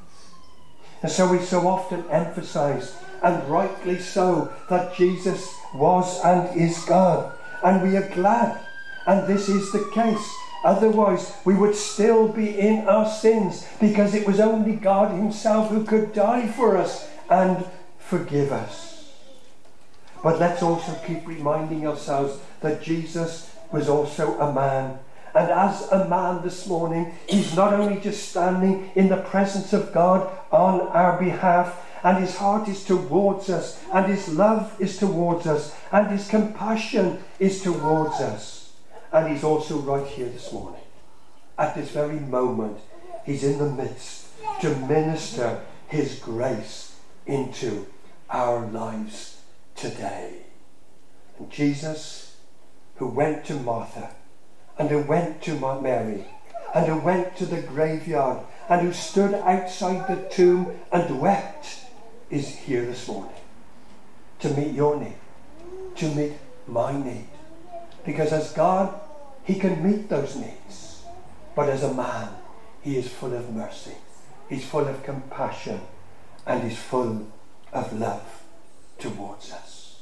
And 1.04 1.12
so 1.12 1.30
we 1.30 1.38
so 1.40 1.68
often 1.68 2.02
emphasize, 2.08 2.96
and 3.22 3.46
rightly 3.46 3.98
so, 3.98 4.50
that 4.70 4.94
Jesus 4.96 5.54
was 5.74 6.18
and 6.24 6.58
is 6.58 6.82
God. 6.86 7.30
And 7.62 7.82
we 7.82 7.98
are 7.98 8.08
glad. 8.08 8.58
And 9.06 9.28
this 9.28 9.50
is 9.50 9.70
the 9.70 9.90
case. 9.92 10.34
Otherwise, 10.64 11.34
we 11.44 11.52
would 11.52 11.74
still 11.74 12.28
be 12.28 12.58
in 12.58 12.88
our 12.88 13.06
sins 13.06 13.66
because 13.78 14.14
it 14.14 14.26
was 14.26 14.40
only 14.40 14.76
God 14.76 15.14
Himself 15.14 15.68
who 15.68 15.84
could 15.84 16.14
die 16.14 16.48
for 16.48 16.78
us 16.78 17.06
and 17.28 17.66
forgive 17.98 18.50
us. 18.50 19.12
But 20.22 20.40
let's 20.40 20.62
also 20.62 20.94
keep 21.06 21.26
reminding 21.26 21.86
ourselves 21.86 22.38
that 22.62 22.80
Jesus 22.82 23.54
was 23.70 23.90
also 23.90 24.40
a 24.40 24.50
man. 24.54 24.98
And 25.35 25.51
as 25.51 25.90
a 25.90 26.09
man 26.09 26.42
this 26.42 26.66
morning, 26.66 27.12
he's 27.29 27.57
not 27.57 27.73
only 27.73 28.01
just 28.01 28.29
standing 28.29 28.90
in 28.94 29.09
the 29.09 29.23
presence 29.23 29.73
of 29.73 29.92
God 29.92 30.31
on 30.53 30.81
our 30.81 31.18
behalf, 31.18 31.81
and 32.05 32.18
his 32.18 32.37
heart 32.37 32.68
is 32.68 32.85
towards 32.85 33.49
us, 33.51 33.83
and 33.92 34.07
his 34.07 34.29
love 34.29 34.75
is 34.79 34.99
towards 34.99 35.47
us, 35.47 35.75
and 35.90 36.11
his 36.11 36.29
compassion 36.29 37.23
is 37.38 37.62
towards 37.62 38.20
us 38.20 38.64
and 39.14 39.33
He's 39.33 39.44
also 39.44 39.79
right 39.79 40.07
here 40.07 40.29
this 40.29 40.53
morning. 40.53 40.81
At 41.57 41.77
this 41.77 41.90
very 41.90 42.18
moment, 42.18 42.79
He's 43.25 43.44
in 43.44 43.59
the 43.59 43.70
midst 43.70 44.27
to 44.61 44.75
minister 44.75 45.62
His 45.87 46.18
grace 46.18 46.97
into 47.25 47.87
our 48.29 48.66
lives 48.66 49.40
today. 49.77 50.42
And 51.38 51.49
Jesus, 51.49 52.37
who 52.97 53.07
went 53.07 53.44
to 53.47 53.55
Martha, 53.55 54.11
and 54.78 54.88
who 54.90 55.00
went 55.00 55.42
to 55.42 55.58
Mount 55.58 55.82
Mary, 55.82 56.26
and 56.74 56.87
who 56.87 56.98
went 56.98 57.37
to 57.37 57.46
the 57.46 57.62
graveyard, 57.62 58.38
and 58.68 58.80
who 58.80 58.92
stood 58.92 59.34
outside 59.34 60.08
the 60.08 60.28
tomb 60.28 60.72
and 60.92 61.20
wept, 61.20 61.80
is 62.30 62.56
here 62.56 62.84
this 62.84 63.06
morning 63.06 63.30
to 64.40 64.50
meet 64.50 64.72
your 64.72 64.98
need, 64.98 65.16
to 65.96 66.08
meet 66.14 66.32
my 66.66 66.92
need. 66.92 67.28
Because 68.04 68.32
as 68.32 68.52
God 68.52 69.00
he 69.44 69.54
can 69.54 69.82
meet 69.82 70.08
those 70.08 70.37
needs. 70.37 71.02
But 71.54 71.68
as 71.68 71.82
a 71.82 71.94
man, 71.94 72.30
he 72.80 72.96
is 72.96 73.08
full 73.08 73.34
of 73.34 73.54
mercy. 73.54 73.94
He's 74.48 74.64
full 74.64 74.88
of 74.88 75.02
compassion 75.02 75.80
and 76.46 76.62
he's 76.62 76.78
full 76.78 77.26
of 77.72 77.92
love 77.92 78.42
towards 78.98 79.52
us. 79.52 80.00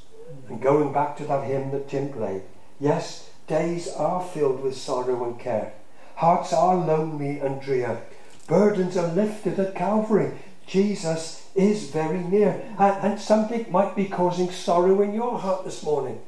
And 0.49 0.61
going 0.61 0.93
back 0.93 1.17
to 1.19 1.25
that 1.25 1.45
hymn 1.45 1.71
that 1.73 1.89
Tim 1.89 2.13
played, 2.13 2.43
yes, 2.81 3.31
days 3.47 3.89
are 3.89 4.23
filled 4.23 4.63
with 4.63 4.77
sorrow 4.77 5.25
and 5.25 5.39
care. 5.39 5.73
Hearts 6.17 6.53
are 6.53 6.77
lonely 6.77 7.39
and 7.39 7.61
drear. 7.61 8.03
Burdens 8.47 8.97
are 8.97 9.13
lifted 9.13 9.59
at 9.59 9.75
Calvary. 9.75 10.33
Jesus 10.67 11.49
is 11.55 11.91
very 11.91 12.23
near. 12.23 12.63
And, 12.79 13.13
and 13.13 13.21
something 13.21 13.71
might 13.71 13.97
be 13.97 14.07
causing 14.07 14.51
sorrow 14.51 15.03
in 15.03 15.15
your 15.15 15.39
heart 15.39 15.65
this 15.65 15.83
morning. 15.83 16.21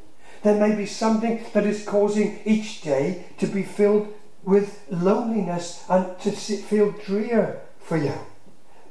There 0.42 0.58
may 0.58 0.74
be 0.74 0.86
something 0.86 1.44
that 1.54 1.64
is 1.64 1.84
causing 1.84 2.40
each 2.44 2.82
day 2.82 3.24
to 3.38 3.46
be 3.46 3.62
filled 3.62 4.12
with 4.42 4.84
loneliness 4.90 5.84
and 5.88 6.18
to 6.20 6.30
feel 6.32 6.90
drear 6.90 7.62
for 7.78 7.96
you. 7.96 8.12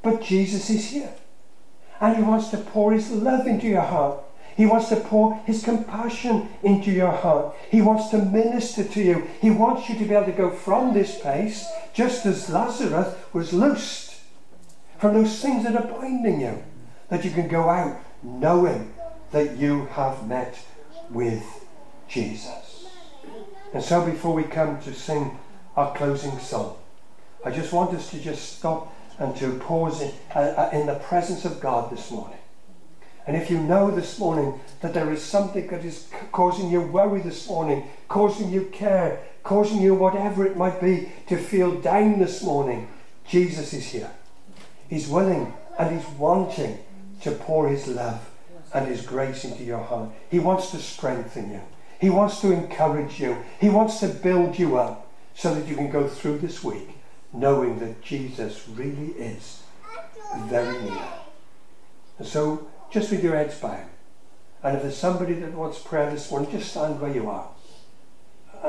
But 0.02 0.22
Jesus 0.22 0.68
is 0.70 0.90
here. 0.90 1.12
And 2.00 2.16
He 2.16 2.22
wants 2.22 2.48
to 2.48 2.56
pour 2.56 2.92
His 2.92 3.10
love 3.10 3.46
into 3.46 3.68
your 3.68 3.82
heart. 3.82 4.23
He 4.56 4.66
wants 4.66 4.88
to 4.88 4.96
pour 4.96 5.36
His 5.46 5.64
compassion 5.64 6.48
into 6.62 6.90
your 6.90 7.10
heart. 7.10 7.54
He 7.70 7.82
wants 7.82 8.08
to 8.10 8.18
minister 8.18 8.84
to 8.84 9.02
you. 9.02 9.28
He 9.40 9.50
wants 9.50 9.88
you 9.88 9.98
to 9.98 10.04
be 10.04 10.14
able 10.14 10.26
to 10.26 10.32
go 10.32 10.50
from 10.50 10.94
this 10.94 11.18
place 11.18 11.66
just 11.92 12.24
as 12.26 12.50
Lazarus 12.50 13.14
was 13.32 13.52
loosed 13.52 14.14
from 14.98 15.14
those 15.14 15.40
things 15.40 15.64
that 15.64 15.76
are 15.76 16.00
binding 16.00 16.40
you. 16.40 16.62
That 17.08 17.24
you 17.24 17.30
can 17.30 17.48
go 17.48 17.68
out 17.68 18.00
knowing 18.22 18.94
that 19.32 19.56
you 19.56 19.86
have 19.86 20.26
met 20.26 20.58
with 21.10 21.44
Jesus. 22.08 22.86
And 23.72 23.82
so 23.82 24.04
before 24.04 24.34
we 24.34 24.44
come 24.44 24.80
to 24.82 24.94
sing 24.94 25.36
our 25.76 25.94
closing 25.94 26.38
song, 26.38 26.76
I 27.44 27.50
just 27.50 27.72
want 27.72 27.94
us 27.94 28.10
to 28.10 28.20
just 28.20 28.56
stop 28.56 28.94
and 29.18 29.36
to 29.36 29.58
pause 29.58 30.00
in, 30.00 30.12
uh, 30.34 30.38
uh, 30.38 30.70
in 30.72 30.86
the 30.86 30.94
presence 30.94 31.44
of 31.44 31.60
God 31.60 31.90
this 31.90 32.10
morning. 32.10 32.38
And 33.26 33.36
if 33.36 33.50
you 33.50 33.58
know 33.58 33.90
this 33.90 34.18
morning 34.18 34.60
that 34.80 34.94
there 34.94 35.12
is 35.12 35.22
something 35.22 35.66
that 35.68 35.84
is 35.84 36.08
causing 36.32 36.70
you 36.70 36.82
worry 36.82 37.20
this 37.20 37.48
morning, 37.48 37.88
causing 38.08 38.50
you 38.50 38.66
care, 38.72 39.20
causing 39.42 39.80
you 39.80 39.94
whatever 39.94 40.46
it 40.46 40.56
might 40.56 40.80
be 40.80 41.12
to 41.28 41.36
feel 41.36 41.80
down 41.80 42.18
this 42.18 42.42
morning, 42.42 42.88
Jesus 43.26 43.72
is 43.72 43.86
here. 43.86 44.10
He's 44.88 45.08
willing 45.08 45.54
and 45.78 45.98
He's 45.98 46.08
wanting 46.18 46.78
to 47.22 47.30
pour 47.30 47.68
His 47.68 47.88
love 47.88 48.28
and 48.74 48.86
His 48.86 49.06
grace 49.06 49.44
into 49.44 49.64
your 49.64 49.82
heart. 49.82 50.10
He 50.30 50.38
wants 50.38 50.70
to 50.72 50.78
strengthen 50.78 51.50
you. 51.50 51.60
He 51.98 52.10
wants 52.10 52.40
to 52.42 52.52
encourage 52.52 53.18
you. 53.18 53.38
He 53.60 53.70
wants 53.70 54.00
to 54.00 54.08
build 54.08 54.58
you 54.58 54.76
up 54.76 55.10
so 55.34 55.54
that 55.54 55.66
you 55.66 55.74
can 55.74 55.90
go 55.90 56.06
through 56.06 56.38
this 56.38 56.62
week 56.62 56.90
knowing 57.34 57.80
that 57.80 58.00
Jesus 58.00 58.68
really 58.68 59.12
is 59.12 59.62
very 60.44 60.80
near. 60.82 61.02
And 62.18 62.26
so, 62.26 62.68
just 62.94 63.10
with 63.10 63.24
your 63.24 63.34
heads 63.34 63.58
bowed, 63.58 63.88
and 64.62 64.76
if 64.76 64.82
there's 64.82 64.96
somebody 64.96 65.34
that 65.34 65.52
wants 65.52 65.80
prayer 65.80 66.08
this 66.12 66.30
morning, 66.30 66.48
just 66.52 66.70
stand 66.70 67.00
where 67.00 67.12
you 67.12 67.28
are. 67.28 67.48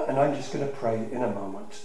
And 0.08 0.18
I'm 0.20 0.34
just 0.36 0.52
going 0.52 0.68
to 0.68 0.74
pray 0.74 0.96
in 0.96 1.24
a 1.24 1.30
moment. 1.30 1.80